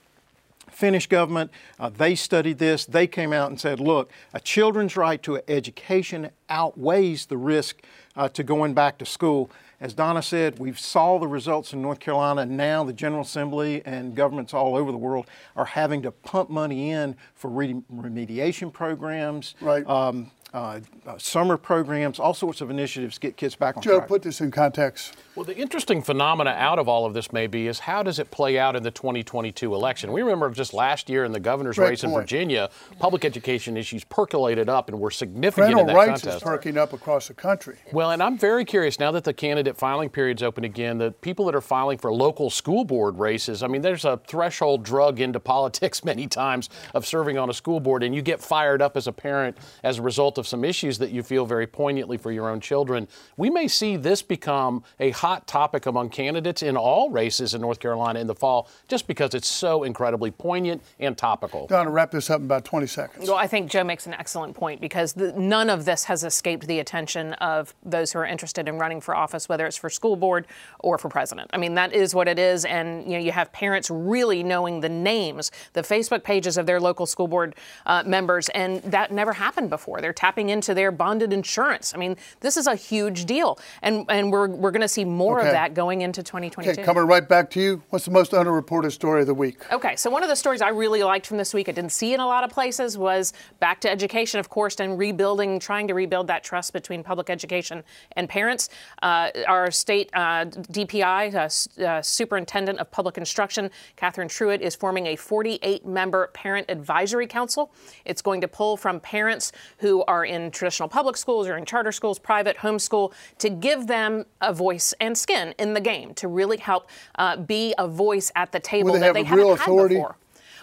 Finnish 0.71 1.07
government, 1.07 1.51
uh, 1.79 1.89
they 1.89 2.15
studied 2.15 2.59
this. 2.59 2.85
They 2.85 3.07
came 3.07 3.33
out 3.33 3.49
and 3.49 3.59
said, 3.59 3.79
look, 3.79 4.11
a 4.33 4.39
children's 4.39 4.95
right 4.95 5.21
to 5.23 5.41
education 5.47 6.29
outweighs 6.49 7.25
the 7.25 7.37
risk 7.37 7.81
uh, 8.15 8.29
to 8.29 8.43
going 8.43 8.73
back 8.73 8.97
to 8.99 9.05
school. 9.05 9.49
As 9.81 9.93
Donna 9.93 10.21
said, 10.21 10.59
we've 10.59 10.79
saw 10.79 11.19
the 11.19 11.27
results 11.27 11.71
in 11.71 11.81
North 11.81 11.99
Carolina. 11.99 12.45
Now 12.45 12.83
the 12.83 12.93
General 12.93 13.21
Assembly 13.21 13.81
and 13.85 14.13
governments 14.13 14.53
all 14.53 14.75
over 14.75 14.91
the 14.91 14.97
world 14.97 15.25
are 15.55 15.65
having 15.65 16.01
to 16.01 16.11
pump 16.11 16.49
money 16.49 16.91
in 16.91 17.15
for 17.33 17.49
remediation 17.49 18.73
programs, 18.73 19.55
right. 19.61 19.87
Um, 19.87 20.31
uh, 20.53 20.79
uh, 21.05 21.17
summer 21.17 21.57
programs, 21.57 22.19
all 22.19 22.33
sorts 22.33 22.61
of 22.61 22.69
initiatives 22.69 23.15
to 23.15 23.19
get 23.19 23.37
kids 23.37 23.55
back 23.55 23.77
on 23.77 23.83
Joe, 23.83 23.97
track. 23.97 24.07
put 24.07 24.21
this 24.23 24.41
in 24.41 24.49
context. 24.49 25.15
Well, 25.35 25.45
the 25.45 25.55
interesting 25.55 26.01
phenomena 26.01 26.49
out 26.51 26.79
of 26.79 26.87
all 26.87 27.05
of 27.05 27.13
this 27.13 27.31
may 27.31 27.45
be 27.45 27.67
is 27.67 27.79
how 27.79 28.01
does 28.01 28.17
it 28.17 28.31
play 28.31 28.57
out 28.57 28.75
in 28.75 28.81
the 28.81 28.89
2022 28.91 29.75
election? 29.75 30.11
We 30.11 30.21
remember 30.21 30.49
just 30.49 30.73
last 30.73 31.07
year 31.07 31.23
in 31.23 31.31
the 31.31 31.39
governor's 31.39 31.75
Great 31.75 31.89
race 31.89 32.01
point. 32.01 32.13
in 32.13 32.19
Virginia, 32.19 32.69
public 32.97 33.23
education 33.25 33.77
issues 33.77 34.03
percolated 34.03 34.69
up 34.69 34.89
and 34.89 34.99
were 34.99 35.11
significant 35.11 35.71
Parental 35.73 35.81
in 35.81 35.87
that 35.87 35.95
rights 35.95 36.21
contest. 36.23 36.37
is 36.37 36.43
perking 36.43 36.77
up 36.77 36.93
across 36.93 37.27
the 37.27 37.35
country. 37.35 37.77
Well, 37.93 38.09
and 38.11 38.23
I'm 38.23 38.37
very 38.37 38.65
curious 38.65 38.99
now 38.99 39.11
that 39.11 39.25
the 39.25 39.33
candidate 39.33 39.77
filing 39.77 40.09
period's 40.09 40.41
open 40.41 40.63
again, 40.63 40.97
the 40.97 41.11
people 41.11 41.45
that 41.45 41.53
are 41.55 41.61
filing 41.61 41.99
for 41.99 42.11
local 42.11 42.49
school 42.49 42.85
board 42.85 43.19
races, 43.19 43.61
I 43.61 43.67
mean, 43.67 43.83
there's 43.83 44.05
a 44.05 44.17
threshold 44.27 44.83
drug 44.83 45.19
into 45.19 45.39
politics 45.49 46.03
many 46.03 46.25
times 46.25 46.69
of 46.95 47.05
serving 47.05 47.37
on 47.37 47.51
a 47.51 47.53
school 47.53 47.79
board, 47.79 48.01
and 48.01 48.15
you 48.15 48.23
get 48.23 48.41
fired 48.41 48.81
up 48.81 48.97
as 48.97 49.05
a 49.05 49.11
parent 49.13 49.55
as 49.83 49.99
a 49.99 50.01
result 50.01 50.38
of 50.39 50.47
some 50.47 50.63
issues 50.63 50.97
that 50.97 51.11
you 51.11 51.21
feel 51.21 51.45
very 51.45 51.67
poignantly 51.67 52.17
for 52.17 52.31
your 52.31 52.49
own 52.49 52.59
children. 52.59 53.07
We 53.37 53.49
may 53.49 53.67
see 53.67 53.97
this 53.97 54.21
become 54.21 54.83
a 54.99 55.11
hot 55.11 55.47
topic 55.47 55.85
among 55.85 56.09
candidates 56.09 56.63
in 56.63 56.75
all 56.75 57.09
races 57.11 57.53
in 57.53 57.61
North 57.61 57.79
Carolina 57.79 58.19
in 58.19 58.27
the 58.27 58.35
fall 58.35 58.69
just 58.87 59.07
because 59.07 59.33
it's 59.33 59.47
so 59.47 59.83
incredibly 59.83 60.31
poignant 60.31 60.81
and 60.99 61.17
topical. 61.17 61.67
Donna, 61.67 61.89
wrap 61.89 62.11
this 62.11 62.29
up 62.29 62.39
in 62.39 62.45
about 62.45 62.65
20 62.65 62.87
seconds. 62.87 63.27
Well, 63.27 63.37
I 63.37 63.47
think 63.47 63.69
Joe 63.69 63.83
makes 63.83 64.07
an 64.07 64.13
excellent 64.13 64.55
point 64.55 64.81
because 64.81 65.13
the, 65.13 65.33
none 65.33 65.69
of 65.69 65.85
this 65.85 66.05
has 66.05 66.23
escaped 66.23 66.65
the 66.67 66.79
attention 66.79 67.33
of 67.33 67.73
those 67.83 68.11
who 68.13 68.19
are 68.19 68.25
interested 68.25 68.67
in 68.67 68.77
running 68.77 69.01
for 69.01 69.15
office, 69.15 69.49
whether 69.49 69.67
it's 69.67 69.77
for 69.77 69.89
school 69.89 70.15
board 70.15 70.47
or 70.79 70.97
for 70.97 71.09
president. 71.09 71.49
I 71.53 71.57
mean, 71.57 71.75
that 71.75 71.93
is 71.93 72.15
what 72.15 72.27
it 72.27 72.39
is, 72.39 72.65
and 72.65 73.03
you 73.03 73.17
know, 73.17 73.23
you 73.23 73.31
have 73.31 73.51
parents 73.51 73.89
really 73.89 74.43
knowing 74.43 74.79
the 74.79 74.89
names, 74.89 75.51
the 75.73 75.81
Facebook 75.81 76.23
pages 76.23 76.57
of 76.57 76.65
their 76.65 76.79
local 76.79 77.05
school 77.05 77.27
board 77.27 77.55
uh, 77.85 78.03
members, 78.05 78.49
and 78.49 78.81
that 78.83 79.11
never 79.11 79.33
happened 79.33 79.69
before. 79.69 80.01
They're 80.01 80.13
tapping 80.13 80.28
into 80.37 80.73
their 80.73 80.91
bonded 80.91 81.33
insurance. 81.33 81.93
I 81.93 81.97
mean, 81.97 82.15
this 82.41 82.55
is 82.57 82.67
a 82.67 82.75
huge 82.75 83.25
deal, 83.25 83.57
and 83.81 84.05
and 84.09 84.31
we're 84.31 84.47
we're 84.47 84.71
going 84.71 84.81
to 84.81 84.87
see 84.87 85.05
more 85.05 85.39
Okay. 85.39 85.47
of 85.49 85.53
that 85.53 85.73
going 85.73 86.01
into 86.01 86.21
2022. 86.23 86.71
Okay, 86.71 86.83
coming 86.83 87.03
right 87.05 87.27
back 87.27 87.49
to 87.51 87.61
you. 87.61 87.81
What's 87.89 88.05
the 88.05 88.11
most 88.11 88.31
underreported 88.31 88.91
story 88.91 89.21
of 89.21 89.27
the 89.27 89.33
week? 89.33 89.57
Okay, 89.71 89.95
so 89.95 90.09
one 90.09 90.23
of 90.23 90.29
the 90.29 90.35
stories 90.35 90.61
I 90.61 90.69
really 90.69 91.03
liked 91.03 91.25
from 91.27 91.37
this 91.37 91.53
week, 91.53 91.67
I 91.69 91.71
didn't 91.71 91.91
see 91.91 92.13
in 92.13 92.19
a 92.19 92.27
lot 92.27 92.43
of 92.43 92.49
places, 92.51 92.97
was 92.97 93.33
back 93.59 93.81
to 93.81 93.89
education, 93.89 94.39
of 94.39 94.49
course, 94.49 94.79
and 94.79 94.97
rebuilding, 94.97 95.59
trying 95.59 95.87
to 95.87 95.93
rebuild 95.93 96.27
that 96.27 96.43
trust 96.43 96.73
between 96.73 97.03
public 97.03 97.29
education 97.29 97.83
and 98.15 98.29
parents. 98.29 98.69
Uh, 99.01 99.29
our 99.47 99.71
state 99.71 100.09
uh, 100.13 100.45
DPI, 100.45 101.33
uh, 101.79 101.83
uh, 101.83 102.01
Superintendent 102.01 102.79
of 102.79 102.91
Public 102.91 103.17
Instruction, 103.17 103.69
Catherine 103.95 104.27
Truitt, 104.27 104.59
is 104.61 104.75
forming 104.75 105.07
a 105.07 105.15
48 105.15 105.85
member 105.85 106.27
parent 106.33 106.65
advisory 106.69 107.27
council. 107.27 107.71
It's 108.05 108.21
going 108.21 108.41
to 108.41 108.47
pull 108.47 108.77
from 108.77 108.99
parents 108.99 109.51
who 109.79 110.03
are 110.05 110.18
in 110.25 110.51
traditional 110.51 110.89
public 110.89 111.17
schools 111.17 111.47
or 111.47 111.57
in 111.57 111.65
charter 111.65 111.91
schools, 111.91 112.19
private, 112.19 112.57
homeschool, 112.57 113.13
to 113.39 113.49
give 113.49 113.87
them 113.87 114.25
a 114.41 114.53
voice 114.53 114.93
and 114.99 115.17
skin 115.17 115.53
in 115.57 115.73
the 115.73 115.81
game 115.81 116.13
to 116.15 116.27
really 116.27 116.57
help 116.57 116.89
uh, 117.15 117.37
be 117.37 117.73
a 117.77 117.87
voice 117.87 118.31
at 118.35 118.51
the 118.51 118.59
table 118.59 118.93
they 118.93 118.99
that 118.99 119.05
have 119.05 119.13
they 119.15 119.23
haven't 119.23 119.45
real 119.45 119.55
had 119.55 119.61
authority? 119.61 119.95
before. 119.95 120.15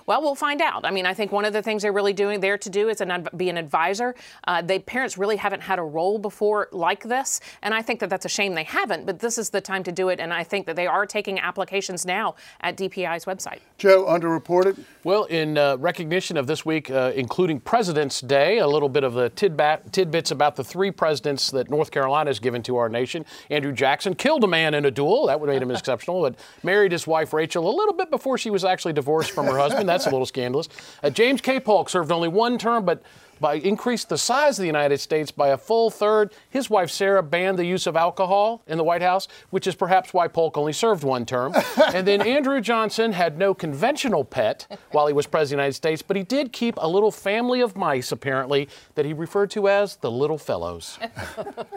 Well, 0.07 0.23
we'll 0.23 0.37
find 0.37 0.63
out. 0.63 0.85
I 0.85 0.93
mean, 0.93 1.05
I 1.05 1.15
think 1.15 1.33
one 1.33 1.45
of 1.45 1.53
the 1.53 1.63
things 1.63 1.83
they're 1.83 1.93
really 1.93 2.13
doing 2.13 2.39
there 2.39 2.57
to 2.57 2.71
do 2.71 2.89
is 2.89 3.01
an, 3.01 3.29
be 3.37 3.49
an 3.51 3.57
advisor. 3.57 4.15
Uh, 4.47 4.63
they 4.63 4.79
parents 4.79 5.19
really 5.19 5.37
haven't 5.37 5.63
had 5.63 5.81
a 5.81 5.83
role 5.83 6.19
before 6.19 6.69
like 6.71 7.03
this, 7.03 7.41
and 7.63 7.75
I 7.75 7.83
think 7.83 7.99
that 8.01 8.09
that's 8.11 8.25
a 8.25 8.29
shame 8.29 8.55
they 8.55 8.65
haven't. 8.65 9.05
But 9.05 9.19
this 9.19 9.37
is 9.37 9.51
the 9.51 9.61
time 9.61 9.83
to 9.83 9.91
do 9.91 10.09
it, 10.09 10.21
and 10.21 10.33
I 10.33 10.45
think 10.45 10.67
that 10.67 10.77
they 10.77 10.87
are 10.87 11.07
taking 11.07 11.41
applications 11.41 12.07
now 12.07 12.37
at 12.61 12.77
DPI's 12.77 13.25
website. 13.25 13.59
Joe, 13.79 14.05
underreported. 14.07 14.79
Well, 15.03 15.25
in 15.25 15.59
uh, 15.59 15.77
recognition 15.79 16.37
of 16.37 16.47
this 16.47 16.65
week, 16.65 16.89
uh, 16.89 17.13
including 17.17 17.59
President's 17.59 18.21
Day, 18.21 18.59
a 18.59 18.67
little 18.67 18.89
bit 18.89 19.03
of 19.03 19.15
the 19.15 19.31
tidbat, 19.31 19.91
tidbits 19.91 20.31
about 20.31 20.55
the 20.55 20.65
three 20.65 20.93
presidents 20.93 21.51
that 21.51 21.69
North 21.69 21.91
Carolina 21.91 22.31
has 22.31 22.39
given 22.39 22.63
to 22.63 22.77
our 22.77 22.89
nation. 22.89 23.25
Andrew 23.51 23.73
Jackson 23.73 24.15
killed 24.15 24.45
a 24.45 24.49
man 24.49 24.75
in 24.75 24.85
a 24.85 24.91
duel. 24.91 25.27
That 25.27 25.41
would 25.41 25.57
made 25.57 25.63
him 25.63 25.71
exceptional, 25.77 26.23
but 26.23 26.37
married 26.63 26.93
his 26.93 27.07
wife 27.07 27.33
Rachel 27.33 27.69
a 27.69 27.75
little 27.75 27.95
bit 27.95 28.11
before 28.11 28.39
she 28.39 28.51
was 28.51 28.65
actually 28.65 28.93
divorced 28.93 29.31
from 29.31 29.47
her 29.47 29.59
husband. 29.59 29.89
That's 30.05 30.07
a 30.07 30.11
little 30.11 30.27
scandalous. 30.27 30.69
Uh, 31.03 31.11
James 31.11 31.41
K. 31.41 31.61
Polk 31.61 31.89
served 31.89 32.13
only 32.13 32.29
one 32.29 32.59
term, 32.59 32.85
but 32.85 33.03
by 33.41 33.55
increased 33.55 34.09
the 34.09 34.19
size 34.19 34.59
of 34.59 34.63
the 34.63 34.67
United 34.67 34.99
States 34.99 35.31
by 35.31 35.49
a 35.49 35.57
full 35.57 35.91
third. 35.91 36.33
His 36.51 36.71
wife 36.71 36.91
Sarah 36.91 37.23
banned 37.23 37.59
the 37.59 37.65
use 37.65 37.87
of 37.87 37.97
alcohol 37.97 38.63
in 38.67 38.79
the 38.79 38.85
White 38.85 39.03
House, 39.03 39.29
which 39.51 39.67
is 39.67 39.75
perhaps 39.75 40.13
why 40.13 40.29
Polk 40.29 40.57
only 40.57 40.73
served 40.73 41.05
one 41.05 41.27
term. 41.27 41.55
and 41.95 42.07
then 42.07 42.21
Andrew 42.23 42.61
Johnson 42.61 43.13
had 43.13 43.39
no 43.39 43.55
conventional 43.55 44.25
pet 44.25 44.79
while 44.91 45.07
he 45.07 45.13
was 45.13 45.27
president 45.27 45.47
of 45.47 45.49
the 45.49 45.63
United 45.63 45.75
States, 45.75 46.03
but 46.03 46.17
he 46.17 46.23
did 46.23 46.53
keep 46.53 46.75
a 46.79 46.89
little 46.89 47.11
family 47.11 47.61
of 47.61 47.77
mice, 47.77 48.13
apparently, 48.13 48.69
that 48.95 49.05
he 49.05 49.13
referred 49.13 49.51
to 49.51 49.69
as 49.69 49.97
the 49.97 50.11
Little 50.11 50.39
Fellows. 50.39 50.99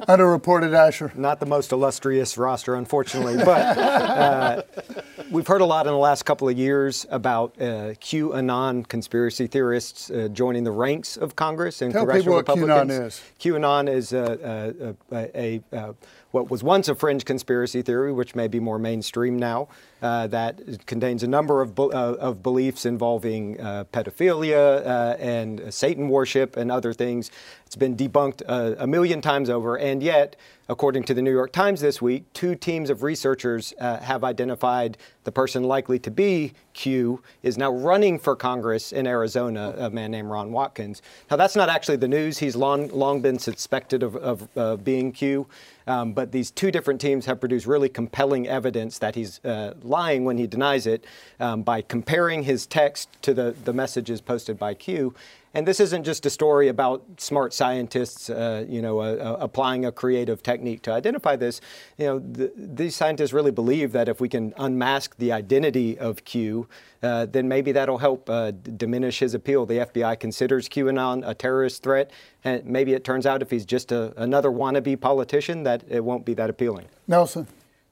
Underreported 0.08 0.74
Asher. 0.74 1.12
Not 1.16 1.40
the 1.40 1.46
most 1.46 1.72
illustrious 1.72 2.38
roster, 2.38 2.76
unfortunately, 2.76 3.38
but 3.38 3.78
uh, 3.78 4.62
we've 5.32 5.48
heard 5.48 5.62
a 5.62 5.66
lot 5.66 5.86
in 5.86 5.92
the 5.92 5.98
last 5.98 6.24
couple 6.24 6.48
of 6.50 6.58
years 6.58 7.06
about 7.10 7.56
uh, 7.60 7.94
QAnon 8.00 8.88
conspiracy 8.88 9.48
theorists 9.48 10.10
uh, 10.10 10.30
joining 10.32 10.64
the 10.64 10.72
ranks 10.72 11.18
of 11.18 11.36
Congress. 11.36 11.49
Congress 11.50 11.82
and 11.82 11.92
Tell 11.92 12.02
congressional 12.02 12.38
Republicans. 12.38 12.92
QAnon 12.92 13.06
is. 13.08 13.22
QAnon 13.40 13.90
is 13.90 14.14
a, 14.14 14.96
a, 15.12 15.16
a, 15.16 15.62
a, 15.74 15.78
a 15.78 15.96
what 16.32 16.50
was 16.52 16.64
once 16.64 16.88
a 16.88 16.96
fringe 16.96 17.26
conspiracy 17.26 17.82
theory, 17.82 18.12
which 18.14 18.36
may 18.36 18.48
be 18.48 18.60
more 18.60 18.78
mainstream 18.78 19.38
now, 19.38 19.68
uh, 20.02 20.28
that 20.28 20.86
contains 20.86 21.24
a 21.24 21.28
number 21.28 21.62
of, 21.62 21.80
uh, 21.80 21.84
of 21.92 22.42
beliefs 22.44 22.86
involving 22.86 23.60
uh, 23.60 23.86
pedophilia 23.92 24.86
uh, 24.86 25.18
and 25.20 25.74
Satan 25.74 26.10
worship 26.10 26.58
and 26.58 26.72
other 26.72 26.94
things. 26.94 27.32
It's 27.66 27.76
been 27.76 27.96
debunked 27.96 28.42
uh, 28.48 28.76
a 28.80 28.88
million 28.88 29.22
times 29.22 29.50
over, 29.50 29.78
and 29.78 30.02
yet, 30.02 30.36
according 30.70 31.04
to 31.04 31.14
the 31.14 31.22
New 31.22 31.32
York 31.32 31.52
Times 31.52 31.82
this 31.82 32.02
week, 32.02 32.24
two 32.34 32.56
teams 32.56 32.90
of 32.90 33.04
researchers 33.04 33.74
uh, 33.80 33.98
have 33.98 34.24
identified 34.24 34.98
the 35.24 35.32
person 35.32 35.64
likely 35.64 36.00
to 36.00 36.10
be 36.10 36.54
Q 36.74 37.22
is 37.44 37.58
now 37.58 37.72
running 37.72 38.18
for 38.18 38.36
Congress 38.36 38.92
in 38.92 39.06
Arizona, 39.06 39.76
a 39.78 39.90
man 39.92 40.10
named 40.10 40.30
Ron 40.30 40.52
Watkins. 40.52 41.04
Now, 41.30 41.38
that's 41.38 41.56
not 41.56 41.70
actually 41.70 41.98
the 41.98 42.08
news. 42.08 42.40
He's 42.40 42.56
long, 42.56 42.88
long 42.88 43.22
been 43.22 43.38
suspected 43.38 44.02
of, 44.02 44.16
of 44.16 44.84
being 44.84 45.12
Q. 45.12 45.46
Um, 45.86 46.14
but 46.14 46.32
these 46.32 46.52
two 46.52 46.72
different 46.72 47.02
teams 47.02 47.26
have 47.26 47.40
produced 47.40 47.66
really 47.66 47.90
compelling 47.90 48.48
evidence 48.48 49.00
that 49.00 49.16
he's 49.16 49.44
uh, 49.44 49.74
lying 49.90 50.24
when 50.24 50.38
he 50.38 50.48
denies 50.48 50.88
it 50.88 51.06
um, 51.40 51.64
by 51.64 51.82
comparing 51.82 52.44
his 52.44 52.66
text 52.66 53.10
to 53.24 53.34
the, 53.34 53.56
the 53.66 53.74
messages 53.74 54.22
posted 54.22 54.58
by 54.58 54.74
Q. 54.74 55.14
And 55.54 55.68
this 55.68 55.80
isn't 55.80 56.04
just 56.04 56.26
a 56.28 56.30
story 56.30 56.68
about 56.68 57.04
smart 57.18 57.54
scientists, 57.54 58.30
uh, 58.30 58.66
you 58.70 58.84
know, 58.84 59.00
uh, 59.00 59.16
uh, 59.16 59.38
applying 59.40 59.84
a 59.84 59.92
creative 59.92 60.44
technique 60.44 60.84
to 60.84 60.92
identify 60.92 61.36
this. 61.36 61.60
You 61.98 62.06
know, 62.06 62.20
the, 62.20 62.52
these 62.56 62.96
scientists 62.96 63.34
really 63.34 63.50
believe 63.50 63.92
that 63.94 64.08
if 64.08 64.22
we 64.22 64.30
can 64.30 64.54
unmask 64.58 65.18
the 65.18 65.32
identity 65.32 65.98
of 65.98 66.24
Q, 66.24 66.68
uh, 67.02 67.26
then 67.26 67.48
maybe 67.48 67.72
that'll 67.72 67.98
help 67.98 68.30
uh, 68.30 68.52
d- 68.52 68.72
diminish 68.78 69.20
his 69.20 69.34
appeal. 69.34 69.66
The 69.66 69.80
FBI 69.80 70.20
considers 70.20 70.70
QAnon 70.70 71.28
a 71.28 71.34
terrorist 71.34 71.82
threat, 71.82 72.12
and 72.44 72.64
maybe 72.66 72.94
it 72.94 73.04
turns 73.04 73.26
out 73.26 73.42
if 73.42 73.50
he's 73.50 73.66
just 73.66 73.92
a, 73.92 74.14
another 74.22 74.50
wannabe 74.52 75.00
politician, 75.02 75.64
that 75.64 75.84
it 75.90 76.04
won't 76.04 76.26
be 76.26 76.36
that 76.36 76.52
appealing. 76.52 76.86
Nelson. 77.08 77.48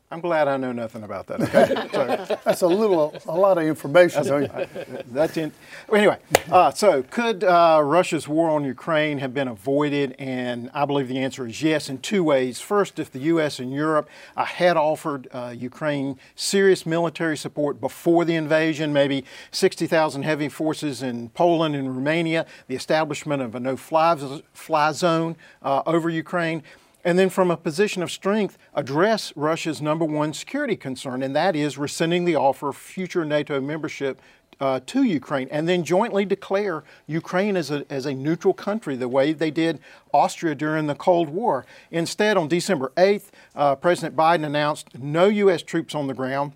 I'm 0.10 0.22
glad 0.22 0.48
I 0.48 0.56
know 0.56 0.72
nothing 0.72 1.04
about 1.04 1.28
that. 1.28 1.42
Okay? 1.42 1.90
so, 1.94 2.40
that's 2.46 2.62
a 2.62 2.68
little, 2.68 3.14
a 3.26 3.38
lot 3.38 3.58
of 3.58 3.66
information. 3.66 4.24
That's, 4.24 5.04
that's 5.12 5.36
in, 5.36 5.52
anyway. 5.92 6.18
Uh, 6.50 6.72
so, 6.72 7.04
could 7.04 7.44
uh, 7.44 7.82
Russia's 7.84 8.26
war 8.26 8.50
on 8.50 8.64
Ukraine 8.64 9.18
have 9.18 9.34
been 9.34 9.50
avoided? 9.50 10.16
And 10.18 10.72
I 10.74 10.86
believe 10.86 11.10
the 11.10 11.20
answer 11.20 11.46
is 11.46 11.62
yes, 11.62 11.90
in 11.90 11.98
two 11.98 12.24
ways. 12.24 12.62
First, 12.62 13.00
if 13.00 13.12
the 13.12 13.20
U.S. 13.20 13.60
and 13.60 13.74
Europe 13.74 14.08
uh, 14.38 14.46
had 14.46 14.78
offered 14.78 15.28
uh, 15.34 15.54
Ukraine 15.58 16.18
serious 16.36 16.86
military 16.86 17.36
support 17.36 17.82
before 17.82 18.24
the 18.24 18.36
invasion, 18.36 18.94
maybe 18.94 19.26
60,000 19.52 20.24
heavy 20.24 20.48
forces 20.48 21.04
in 21.04 21.30
Poland 21.30 21.76
and 21.76 21.94
Romania, 21.94 22.46
the 22.68 22.76
establishment 22.76 23.42
of 23.42 23.56
a 23.56 23.60
no-fly 23.60 24.92
zone 24.94 25.36
uh, 25.62 25.84
over 25.86 26.10
Ukraine 26.10 26.64
and 27.08 27.18
then 27.18 27.30
from 27.30 27.50
a 27.50 27.56
position 27.56 28.04
of 28.04 28.12
strength 28.12 28.58
address 28.74 29.32
Russia's 29.38 29.82
number 29.82 30.04
one 30.04 30.34
security 30.34 30.76
concern, 30.76 31.24
and 31.24 31.34
that 31.34 31.56
is 31.56 31.78
rescinding 31.78 32.26
the 32.26 32.36
offer 32.36 32.68
of 32.68 32.76
future 32.76 33.24
NATO 33.24 33.62
membership 33.62 34.22
uh, 34.60 34.82
to 34.88 35.04
Ukraine, 35.04 35.48
and 35.50 35.70
then 35.70 35.86
jointly 35.86 36.26
declare 36.26 36.84
Ukraine 37.06 37.56
as 37.56 37.72
a, 37.72 37.86
as 37.90 38.06
a 38.06 38.14
neutral 38.14 38.54
country, 38.54 38.98
the 38.98 39.08
way 39.08 39.32
they 39.32 39.52
did 39.52 39.80
Austria 40.14 40.54
during 40.54 40.88
the 40.88 40.96
Cold 40.96 41.30
War. 41.30 41.66
Instead, 41.92 42.36
on 42.36 42.50
December 42.50 42.92
8th, 42.98 43.30
uh, 43.56 43.76
President 43.76 44.14
Biden 44.14 44.46
announced 44.46 45.00
no 45.00 45.28
U.S. 45.28 45.62
troops 45.62 45.96
on 45.96 46.08
the 46.08 46.14
ground 46.14 46.52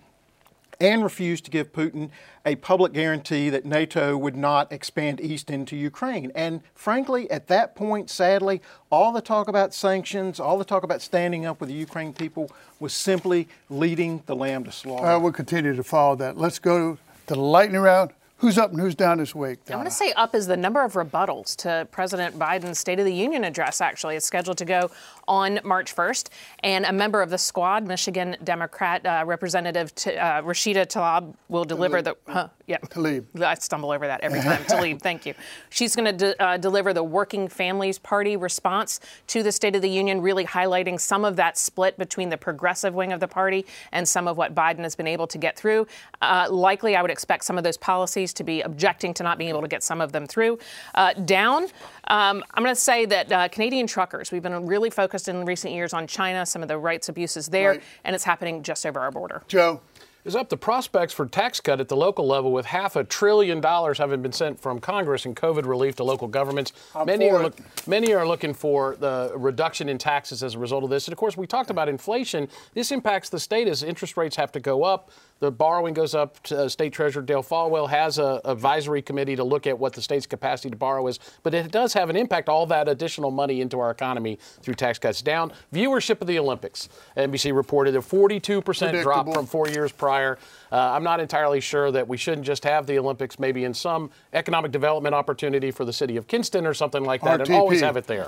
and 0.81 1.03
refused 1.03 1.45
to 1.45 1.51
give 1.51 1.71
Putin 1.71 2.09
a 2.43 2.55
public 2.55 2.91
guarantee 2.91 3.49
that 3.51 3.65
NATO 3.65 4.17
would 4.17 4.35
not 4.35 4.71
expand 4.71 5.21
east 5.21 5.51
into 5.51 5.75
Ukraine. 5.75 6.31
And 6.33 6.61
frankly, 6.73 7.29
at 7.29 7.47
that 7.47 7.75
point, 7.75 8.09
sadly, 8.09 8.61
all 8.89 9.13
the 9.13 9.21
talk 9.21 9.47
about 9.47 9.73
sanctions, 9.73 10.39
all 10.39 10.57
the 10.57 10.65
talk 10.65 10.83
about 10.83 11.01
standing 11.01 11.45
up 11.45 11.61
with 11.61 11.69
the 11.69 11.75
Ukraine 11.75 12.13
people 12.13 12.51
was 12.79 12.93
simply 12.93 13.47
leading 13.69 14.23
the 14.25 14.35
lamb 14.35 14.63
to 14.63 14.71
slaughter. 14.71 15.05
Uh, 15.05 15.19
we'll 15.19 15.31
continue 15.31 15.75
to 15.75 15.83
follow 15.83 16.15
that. 16.15 16.37
Let's 16.37 16.57
go 16.57 16.95
to 16.95 16.99
the 17.27 17.35
lightning 17.35 17.81
round. 17.81 18.11
Who's 18.37 18.57
up 18.57 18.71
and 18.71 18.79
who's 18.79 18.95
down 18.95 19.19
this 19.19 19.35
week? 19.35 19.63
Donna? 19.65 19.77
I'm 19.77 19.83
going 19.83 19.91
to 19.91 19.95
say 19.95 20.13
up 20.13 20.33
is 20.33 20.47
the 20.47 20.57
number 20.57 20.83
of 20.83 20.93
rebuttals 20.93 21.55
to 21.57 21.87
President 21.91 22.39
Biden's 22.39 22.79
State 22.79 22.97
of 22.97 23.05
the 23.05 23.13
Union 23.13 23.43
address, 23.43 23.81
actually. 23.81 24.15
It's 24.15 24.25
scheduled 24.25 24.57
to 24.57 24.65
go 24.65 24.89
on 25.31 25.61
March 25.63 25.95
1st. 25.95 26.27
And 26.61 26.85
a 26.85 26.91
member 26.91 27.21
of 27.21 27.29
the 27.29 27.37
squad, 27.37 27.87
Michigan 27.87 28.35
Democrat 28.43 29.05
uh, 29.05 29.23
Representative 29.25 29.95
T- 29.95 30.17
uh, 30.17 30.41
Rashida 30.41 30.85
Tlaib, 30.85 31.33
will 31.47 31.63
deliver 31.63 32.01
the. 32.01 32.17
Huh, 32.27 32.49
yeah. 32.67 32.79
Tlaib. 32.79 33.41
I 33.41 33.53
stumble 33.55 33.91
over 33.91 34.07
that 34.07 34.19
every 34.21 34.41
time. 34.41 34.61
Tlaib, 34.65 35.01
thank 35.01 35.25
you. 35.25 35.33
She's 35.69 35.95
going 35.95 36.05
to 36.05 36.11
de- 36.11 36.43
uh, 36.43 36.57
deliver 36.57 36.93
the 36.93 37.03
Working 37.03 37.47
Families 37.47 37.97
Party 37.97 38.35
response 38.35 38.99
to 39.27 39.41
the 39.41 39.53
State 39.53 39.73
of 39.73 39.81
the 39.81 39.89
Union, 39.89 40.21
really 40.21 40.45
highlighting 40.45 40.99
some 40.99 41.23
of 41.23 41.37
that 41.37 41.57
split 41.57 41.97
between 41.97 42.27
the 42.27 42.37
progressive 42.37 42.93
wing 42.93 43.13
of 43.13 43.21
the 43.21 43.27
party 43.27 43.65
and 43.93 44.05
some 44.05 44.27
of 44.27 44.35
what 44.35 44.53
Biden 44.53 44.79
has 44.79 44.95
been 44.95 45.07
able 45.07 45.27
to 45.27 45.37
get 45.37 45.57
through. 45.57 45.87
Uh, 46.21 46.47
likely, 46.51 46.97
I 46.97 47.01
would 47.01 47.11
expect 47.11 47.45
some 47.45 47.57
of 47.57 47.63
those 47.63 47.77
policies 47.77 48.33
to 48.33 48.43
be 48.43 48.59
objecting 48.61 49.13
to 49.13 49.23
not 49.23 49.37
being 49.37 49.49
able 49.49 49.61
to 49.61 49.69
get 49.69 49.81
some 49.81 50.01
of 50.01 50.11
them 50.11 50.27
through. 50.27 50.59
Uh, 50.93 51.13
down, 51.13 51.63
um, 52.09 52.43
I'm 52.53 52.63
going 52.63 52.75
to 52.75 52.81
say 52.81 53.05
that 53.05 53.31
uh, 53.31 53.47
Canadian 53.47 53.87
truckers, 53.87 54.33
we've 54.33 54.43
been 54.43 54.65
really 54.65 54.89
focused 54.89 55.20
in 55.27 55.45
recent 55.45 55.73
years 55.73 55.93
on 55.93 56.07
China, 56.07 56.45
some 56.45 56.61
of 56.61 56.67
the 56.67 56.77
rights 56.77 57.09
abuses 57.09 57.47
there, 57.47 57.71
right. 57.71 57.83
and 58.03 58.15
it's 58.15 58.23
happening 58.23 58.63
just 58.63 58.85
over 58.85 58.99
our 58.99 59.11
border. 59.11 59.41
Joe 59.47 59.81
is 60.23 60.35
up 60.35 60.49
the 60.49 60.57
prospects 60.57 61.13
for 61.13 61.25
tax 61.25 61.59
cut 61.59 61.79
at 61.79 61.87
the 61.87 61.95
local 61.95 62.27
level 62.27 62.51
with 62.51 62.65
half 62.65 62.95
a 62.95 63.03
trillion 63.03 63.59
dollars 63.59 63.97
having 63.97 64.21
been 64.21 64.31
sent 64.31 64.59
from 64.59 64.79
Congress 64.79 65.25
in 65.25 65.33
COVID 65.33 65.65
relief 65.65 65.95
to 65.95 66.03
local 66.03 66.27
governments. 66.27 66.73
I'm 66.95 67.05
many 67.07 67.29
are 67.29 67.41
look, 67.41 67.57
many 67.87 68.13
are 68.13 68.27
looking 68.27 68.53
for 68.53 68.95
the 68.99 69.33
reduction 69.35 69.89
in 69.89 69.97
taxes 69.97 70.43
as 70.43 70.55
a 70.55 70.59
result 70.59 70.83
of 70.83 70.89
this. 70.89 71.07
And 71.07 71.13
of 71.13 71.17
course, 71.17 71.35
we 71.35 71.47
talked 71.47 71.69
about 71.69 71.89
inflation. 71.89 72.47
This 72.73 72.91
impacts 72.91 73.29
the 73.29 73.39
state 73.39 73.67
as 73.67 73.83
interest 73.83 74.17
rates 74.17 74.35
have 74.35 74.51
to 74.51 74.59
go 74.59 74.83
up. 74.83 75.11
The 75.41 75.49
borrowing 75.51 75.95
goes 75.95 76.13
up. 76.13 76.41
To, 76.43 76.65
uh, 76.65 76.69
State 76.69 76.93
Treasurer 76.93 77.23
Dale 77.23 77.41
Folwell 77.41 77.89
has 77.89 78.19
a 78.19 78.39
advisory 78.45 79.01
committee 79.01 79.35
to 79.35 79.43
look 79.43 79.65
at 79.65 79.77
what 79.77 79.93
the 79.93 80.01
state's 80.01 80.27
capacity 80.27 80.69
to 80.69 80.75
borrow 80.75 81.05
is, 81.07 81.19
but 81.41 81.55
it 81.55 81.71
does 81.71 81.93
have 81.93 82.11
an 82.11 82.15
impact. 82.15 82.47
All 82.47 82.67
that 82.67 82.87
additional 82.87 83.31
money 83.31 83.59
into 83.59 83.79
our 83.79 83.89
economy 83.89 84.37
through 84.61 84.75
tax 84.75 84.99
cuts 84.99 85.23
down. 85.23 85.51
Viewership 85.73 86.21
of 86.21 86.27
the 86.27 86.37
Olympics. 86.37 86.89
NBC 87.17 87.55
reported 87.55 87.95
a 87.95 88.01
42 88.03 88.61
percent 88.61 89.01
drop 89.01 89.33
from 89.33 89.47
four 89.47 89.67
years 89.67 89.91
prior. 89.91 90.37
Uh, 90.71 90.77
I'm 90.77 91.03
not 91.03 91.19
entirely 91.19 91.59
sure 91.59 91.91
that 91.91 92.07
we 92.07 92.17
shouldn't 92.17 92.45
just 92.45 92.63
have 92.63 92.85
the 92.85 92.99
Olympics 92.99 93.39
maybe 93.39 93.63
in 93.63 93.73
some 93.73 94.11
economic 94.33 94.71
development 94.71 95.15
opportunity 95.15 95.71
for 95.71 95.85
the 95.85 95.93
city 95.93 96.17
of 96.17 96.27
Kinston 96.27 96.67
or 96.67 96.75
something 96.75 97.03
like 97.03 97.21
that, 97.23 97.41
and 97.41 97.51
always 97.55 97.81
have 97.81 97.97
it 97.97 98.05
there. 98.05 98.27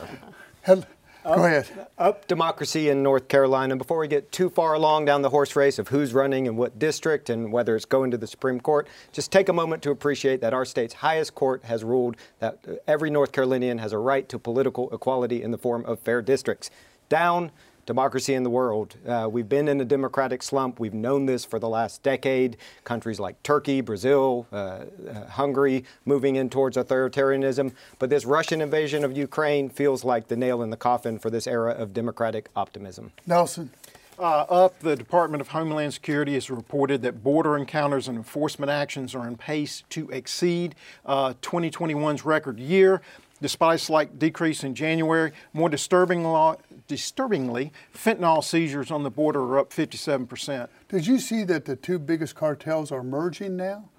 Hel- 1.23 1.35
Go 1.35 1.45
ahead. 1.45 1.87
Up 1.97 2.27
democracy 2.27 2.89
in 2.89 3.01
North 3.01 3.27
Carolina. 3.29 3.75
Before 3.77 3.97
we 3.97 4.07
get 4.07 4.31
too 4.31 4.49
far 4.49 4.73
along 4.73 5.05
down 5.05 5.21
the 5.21 5.29
horse 5.29 5.55
race 5.55 5.79
of 5.79 5.87
who's 5.87 6.13
running 6.13 6.47
and 6.47 6.57
what 6.57 6.77
district 6.77 7.29
and 7.29 7.51
whether 7.51 7.75
it's 7.75 7.85
going 7.85 8.11
to 8.11 8.17
the 8.17 8.27
Supreme 8.27 8.59
Court, 8.59 8.87
just 9.13 9.31
take 9.31 9.47
a 9.47 9.53
moment 9.53 9.81
to 9.83 9.91
appreciate 9.91 10.41
that 10.41 10.53
our 10.53 10.65
state's 10.65 10.95
highest 10.95 11.33
court 11.33 11.63
has 11.63 11.83
ruled 11.83 12.17
that 12.39 12.59
uh, 12.67 12.73
every 12.87 13.09
North 13.09 13.31
Carolinian 13.31 13.77
has 13.77 13.93
a 13.93 13.97
right 13.97 14.27
to 14.29 14.37
political 14.37 14.93
equality 14.93 15.41
in 15.41 15.51
the 15.51 15.57
form 15.57 15.85
of 15.85 15.99
fair 15.99 16.21
districts. 16.21 16.69
Down 17.07 17.51
democracy 17.85 18.33
in 18.33 18.43
the 18.43 18.49
world. 18.49 18.95
Uh, 19.07 19.27
we've 19.31 19.49
been 19.49 19.67
in 19.67 19.79
a 19.81 19.85
democratic 19.85 20.43
slump. 20.43 20.79
We've 20.79 20.93
known 20.93 21.25
this 21.25 21.45
for 21.45 21.59
the 21.59 21.69
last 21.69 22.03
decade. 22.03 22.57
Countries 22.83 23.19
like 23.19 23.41
Turkey, 23.43 23.81
Brazil, 23.81 24.47
uh, 24.51 24.55
uh, 24.55 25.27
Hungary 25.29 25.83
moving 26.05 26.35
in 26.35 26.49
towards 26.49 26.77
authoritarianism. 26.77 27.73
But 27.99 28.09
this 28.09 28.25
Russian 28.25 28.61
invasion 28.61 29.03
of 29.03 29.15
Ukraine 29.17 29.69
feels 29.69 30.03
like 30.03 30.27
the 30.27 30.35
nail 30.37 30.61
in 30.61 30.69
the 30.69 30.77
coffin 30.77 31.19
for 31.19 31.29
this 31.29 31.47
era 31.47 31.71
of 31.71 31.93
democratic 31.93 32.49
optimism. 32.55 33.11
Nelson. 33.25 33.71
Uh, 34.19 34.45
up, 34.47 34.79
the 34.79 34.95
Department 34.95 35.41
of 35.41 35.49
Homeland 35.49 35.93
Security 35.93 36.35
has 36.35 36.49
reported 36.49 37.01
that 37.01 37.23
border 37.23 37.57
encounters 37.57 38.07
and 38.07 38.15
enforcement 38.15 38.69
actions 38.69 39.15
are 39.15 39.21
on 39.21 39.35
pace 39.35 39.83
to 39.89 40.07
exceed 40.11 40.75
uh, 41.05 41.33
2021's 41.41 42.23
record 42.23 42.59
year. 42.59 43.01
Despite 43.41 43.75
a 43.75 43.79
slight 43.79 44.19
decrease 44.19 44.63
in 44.63 44.75
January, 44.75 45.33
more 45.51 45.67
disturbing 45.67 46.23
law, 46.23 46.55
disturbingly, 46.87 47.71
fentanyl 47.93 48.43
seizures 48.43 48.91
on 48.91 49.03
the 49.03 49.09
border 49.09 49.41
are 49.41 49.59
up 49.59 49.71
57%. 49.71 50.67
Did 50.89 51.07
you 51.07 51.19
see 51.19 51.43
that 51.43 51.65
the 51.65 51.75
two 51.75 51.99
biggest 51.99 52.35
cartels 52.35 52.91
are 52.91 53.03
merging 53.03 53.55
now? 53.55 53.89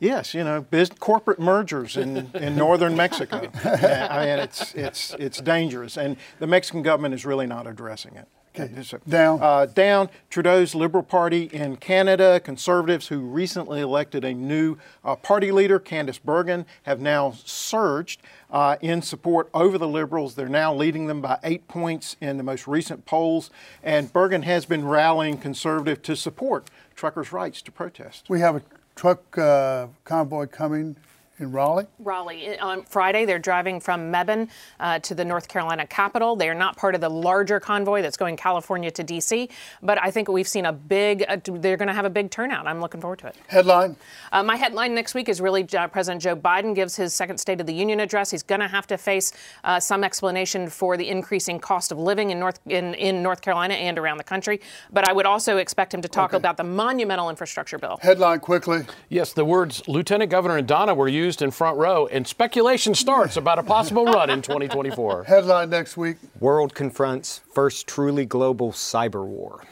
Yes, 0.00 0.34
you 0.34 0.44
know, 0.44 0.66
corporate 0.98 1.38
mergers 1.38 1.96
in, 1.96 2.30
in 2.34 2.56
northern 2.56 2.96
Mexico. 2.96 3.50
I 3.64 4.26
mean, 4.26 4.38
it's, 4.38 4.74
it's, 4.74 5.14
it's 5.18 5.40
dangerous, 5.40 5.96
and 5.96 6.16
the 6.40 6.46
Mexican 6.46 6.82
government 6.82 7.14
is 7.14 7.24
really 7.24 7.46
not 7.46 7.66
addressing 7.66 8.16
it. 8.16 8.28
Okay. 8.56 8.70
Down. 9.08 9.40
Uh, 9.42 9.66
down. 9.66 10.08
Trudeau's 10.30 10.76
Liberal 10.76 11.02
Party 11.02 11.44
in 11.52 11.76
Canada, 11.76 12.38
conservatives 12.38 13.08
who 13.08 13.18
recently 13.18 13.80
elected 13.80 14.24
a 14.24 14.32
new 14.32 14.76
uh, 15.04 15.16
party 15.16 15.50
leader, 15.50 15.80
Candice 15.80 16.22
Bergen, 16.22 16.64
have 16.84 17.00
now 17.00 17.32
surged 17.32 18.22
uh, 18.52 18.76
in 18.80 19.02
support 19.02 19.48
over 19.52 19.76
the 19.76 19.88
Liberals. 19.88 20.36
They're 20.36 20.48
now 20.48 20.72
leading 20.72 21.08
them 21.08 21.20
by 21.20 21.38
eight 21.42 21.66
points 21.66 22.16
in 22.20 22.36
the 22.36 22.44
most 22.44 22.68
recent 22.68 23.04
polls, 23.06 23.50
and 23.82 24.12
Bergen 24.12 24.42
has 24.42 24.66
been 24.66 24.86
rallying 24.86 25.36
conservative 25.38 26.00
to 26.02 26.14
support 26.14 26.70
truckers' 26.94 27.32
rights 27.32 27.60
to 27.62 27.72
protest. 27.72 28.26
We 28.28 28.38
have 28.38 28.54
a 28.54 28.62
truck 28.94 29.36
uh, 29.36 29.88
convoy 30.04 30.46
coming 30.46 30.96
in 31.38 31.50
Raleigh. 31.52 31.86
Raleigh. 31.98 32.58
On 32.58 32.82
Friday, 32.84 33.24
they're 33.24 33.38
driving 33.38 33.80
from 33.80 34.12
Mebane 34.12 34.48
uh, 34.80 34.98
to 35.00 35.14
the 35.14 35.24
North 35.24 35.48
Carolina 35.48 35.86
Capitol. 35.86 36.36
They 36.36 36.48
are 36.48 36.54
not 36.54 36.76
part 36.76 36.94
of 36.94 37.00
the 37.00 37.08
larger 37.08 37.58
convoy 37.60 38.02
that's 38.02 38.16
going 38.16 38.36
California 38.36 38.90
to 38.92 39.02
D.C., 39.02 39.48
but 39.82 40.00
I 40.02 40.10
think 40.10 40.28
we've 40.28 40.46
seen 40.48 40.66
a 40.66 40.72
big, 40.72 41.24
uh, 41.28 41.36
they're 41.44 41.76
going 41.76 41.88
to 41.88 41.94
have 41.94 42.04
a 42.04 42.10
big 42.10 42.30
turnout. 42.30 42.66
I'm 42.66 42.80
looking 42.80 43.00
forward 43.00 43.18
to 43.20 43.26
it. 43.28 43.36
Headline 43.48 43.96
Uh, 44.32 44.42
my 44.42 44.56
headline 44.56 44.94
next 44.94 45.14
week 45.14 45.28
is 45.28 45.40
really 45.40 45.66
uh, 45.76 45.88
President 45.88 46.22
Joe 46.22 46.36
Biden 46.36 46.74
gives 46.74 46.94
his 46.96 47.12
second 47.14 47.38
State 47.38 47.60
of 47.60 47.66
the 47.66 47.74
Union 47.74 48.00
address. 48.00 48.30
He's 48.30 48.42
going 48.42 48.60
to 48.60 48.68
have 48.68 48.86
to 48.88 48.96
face 48.98 49.32
uh, 49.64 49.80
some 49.80 50.04
explanation 50.04 50.68
for 50.68 50.96
the 50.96 51.08
increasing 51.08 51.58
cost 51.58 51.90
of 51.90 51.98
living 51.98 52.30
in 52.30 52.38
North 52.38 52.60
in, 52.66 52.94
in 52.94 53.22
North 53.22 53.40
Carolina 53.40 53.74
and 53.74 53.98
around 53.98 54.18
the 54.18 54.24
country. 54.24 54.60
But 54.92 55.08
I 55.08 55.12
would 55.12 55.26
also 55.26 55.56
expect 55.56 55.92
him 55.92 56.02
to 56.02 56.08
talk 56.08 56.30
Okay. 56.30 56.36
about 56.38 56.56
the 56.56 56.64
monumental 56.64 57.28
infrastructure 57.28 57.78
bill. 57.78 57.98
Headline 58.00 58.40
quickly. 58.40 58.84
Yes, 59.08 59.32
the 59.32 59.44
words 59.44 59.82
Lieutenant 59.88 60.30
Governor 60.30 60.56
and 60.58 60.66
Donna 60.68 60.94
were 60.94 61.08
used 61.08 61.23
in 61.24 61.50
front 61.50 61.78
row, 61.78 62.06
and 62.06 62.26
speculation 62.26 62.94
starts 62.94 63.36
about 63.36 63.58
a 63.58 63.62
possible 63.62 64.04
run 64.04 64.30
in 64.30 64.42
2024. 64.42 65.24
Headline 65.26 65.70
next 65.70 65.96
week. 65.96 66.16
World 66.38 66.74
confronts 66.74 67.40
first 67.52 67.86
truly 67.86 68.26
global 68.26 68.72
cyber 68.72 69.24
war. 69.24 69.64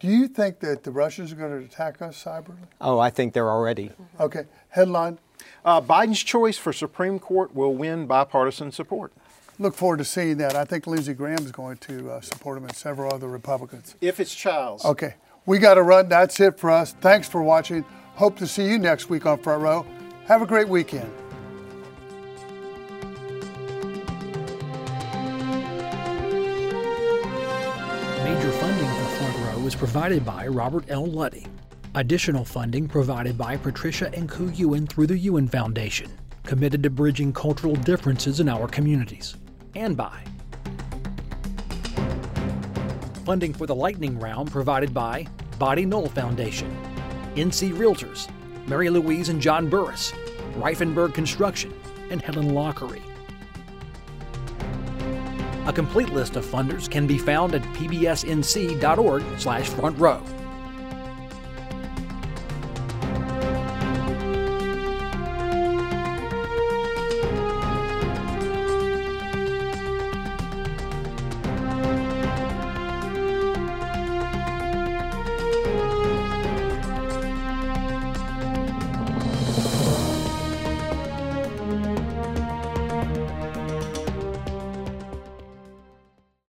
Do 0.00 0.08
you 0.08 0.28
think 0.28 0.60
that 0.60 0.82
the 0.82 0.90
Russians 0.90 1.32
are 1.32 1.36
going 1.36 1.58
to 1.58 1.64
attack 1.64 2.02
us 2.02 2.22
cyberly? 2.22 2.56
Oh, 2.80 2.98
I 2.98 3.10
think 3.10 3.32
they're 3.32 3.50
already. 3.50 3.90
Okay. 4.20 4.44
Headline. 4.70 5.18
Uh, 5.64 5.80
Biden's 5.80 6.22
choice 6.22 6.58
for 6.58 6.72
Supreme 6.72 7.18
Court 7.18 7.54
will 7.54 7.74
win 7.74 8.06
bipartisan 8.06 8.70
support. 8.70 9.12
Look 9.58 9.74
forward 9.74 9.98
to 9.98 10.04
seeing 10.04 10.36
that. 10.38 10.56
I 10.56 10.64
think 10.64 10.86
Lindsey 10.86 11.14
Graham 11.14 11.38
is 11.38 11.52
going 11.52 11.76
to 11.78 12.10
uh, 12.10 12.20
support 12.20 12.58
him 12.58 12.64
and 12.64 12.74
several 12.74 13.14
other 13.14 13.28
Republicans. 13.28 13.94
If 14.00 14.18
it's 14.20 14.34
Child's. 14.34 14.84
Okay. 14.84 15.14
We 15.46 15.58
got 15.58 15.74
to 15.74 15.82
run. 15.82 16.08
That's 16.08 16.40
it 16.40 16.58
for 16.58 16.70
us. 16.70 16.92
Thanks 17.00 17.28
for 17.28 17.42
watching. 17.42 17.84
Hope 18.16 18.36
to 18.38 18.46
see 18.46 18.68
you 18.68 18.78
next 18.78 19.08
week 19.08 19.26
on 19.26 19.38
Front 19.38 19.62
Row. 19.62 19.86
Have 20.26 20.40
a 20.40 20.46
great 20.46 20.66
weekend. 20.66 21.12
Major 28.24 28.50
funding 28.52 28.88
for 28.88 29.04
Front 29.18 29.36
Row 29.36 29.66
is 29.66 29.74
provided 29.74 30.24
by 30.24 30.46
Robert 30.46 30.86
L. 30.88 31.04
Luddy. 31.04 31.46
Additional 31.94 32.42
funding 32.42 32.88
provided 32.88 33.36
by 33.36 33.58
Patricia 33.58 34.10
and 34.14 34.26
Ku 34.26 34.48
Ewan 34.48 34.86
through 34.86 35.08
the 35.08 35.18
Ewan 35.18 35.46
Foundation, 35.46 36.10
committed 36.44 36.82
to 36.84 36.88
bridging 36.90 37.30
cultural 37.30 37.76
differences 37.76 38.40
in 38.40 38.48
our 38.48 38.66
communities. 38.66 39.36
And 39.74 39.94
by 39.94 40.24
funding 43.26 43.52
for 43.52 43.66
the 43.66 43.74
lightning 43.74 44.18
round 44.18 44.50
provided 44.50 44.94
by 44.94 45.26
Body 45.58 45.84
Knoll 45.84 46.08
Foundation, 46.08 46.74
NC 47.36 47.74
Realtors, 47.74 48.30
Mary 48.66 48.90
Louise 48.90 49.28
and 49.28 49.40
John 49.40 49.68
Burris, 49.68 50.12
Rifenburg 50.56 51.14
Construction, 51.14 51.72
and 52.10 52.20
Helen 52.22 52.50
Lockery. 52.50 53.02
A 55.66 55.72
complete 55.72 56.10
list 56.10 56.36
of 56.36 56.44
funders 56.44 56.90
can 56.90 57.06
be 57.06 57.16
found 57.18 57.54
at 57.54 57.62
pbsnc.org/front 57.74 59.98
row. 59.98 60.22